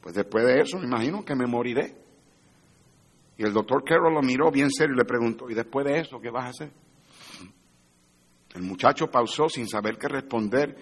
[0.00, 1.94] Pues después de eso, me imagino que me moriré.
[3.36, 6.20] Y el doctor Carroll lo miró bien serio y le preguntó, ¿y después de eso
[6.20, 6.70] qué vas a hacer?
[8.54, 10.76] El muchacho pausó sin saber qué responder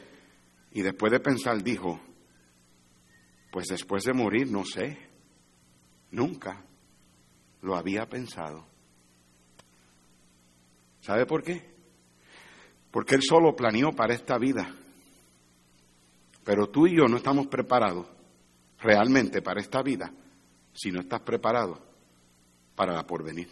[0.73, 2.01] y después de pensar dijo,
[3.53, 4.99] pues después de morir no sé,
[6.11, 6.65] nunca
[7.63, 8.67] lo había pensado.
[11.01, 11.71] ¿Sabe por qué?
[12.91, 14.75] Porque Él solo planeó para esta vida.
[16.45, 18.07] Pero tú y yo no estamos preparados
[18.79, 20.13] realmente para esta vida
[20.73, 21.79] si no estás preparado
[22.75, 23.49] para la porvenir.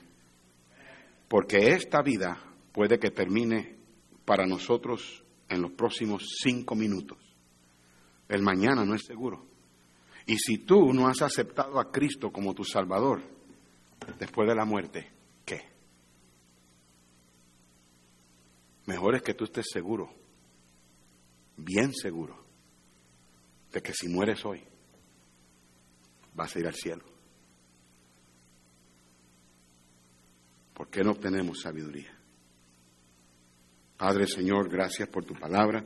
[1.29, 2.39] Porque esta vida
[2.73, 3.77] puede que termine
[4.25, 7.19] para nosotros en los próximos cinco minutos.
[8.29, 9.47] El mañana no es seguro.
[10.27, 13.23] Y si tú no has aceptado a Cristo como tu Salvador,
[14.19, 15.11] después de la muerte,
[15.45, 15.63] ¿qué?
[18.87, 20.11] Mejor es que tú estés seguro,
[21.57, 22.45] bien seguro,
[23.73, 24.63] de que si mueres hoy,
[26.35, 27.05] vas a ir al cielo.
[30.73, 32.17] ¿Por qué no obtenemos sabiduría?
[33.97, 35.85] Padre Señor, gracias por tu palabra.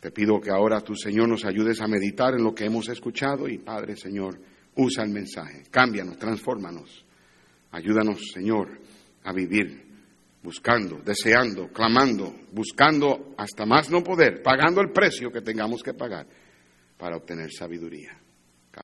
[0.00, 3.48] Te pido que ahora tu Señor nos ayudes a meditar en lo que hemos escuchado
[3.48, 4.40] y Padre Señor,
[4.76, 7.06] usa el mensaje, cámbianos, transfórmanos
[7.72, 8.80] Ayúdanos, Señor,
[9.24, 9.90] a vivir
[10.42, 16.26] buscando, deseando, clamando, buscando hasta más no poder, pagando el precio que tengamos que pagar
[16.96, 18.19] para obtener sabiduría.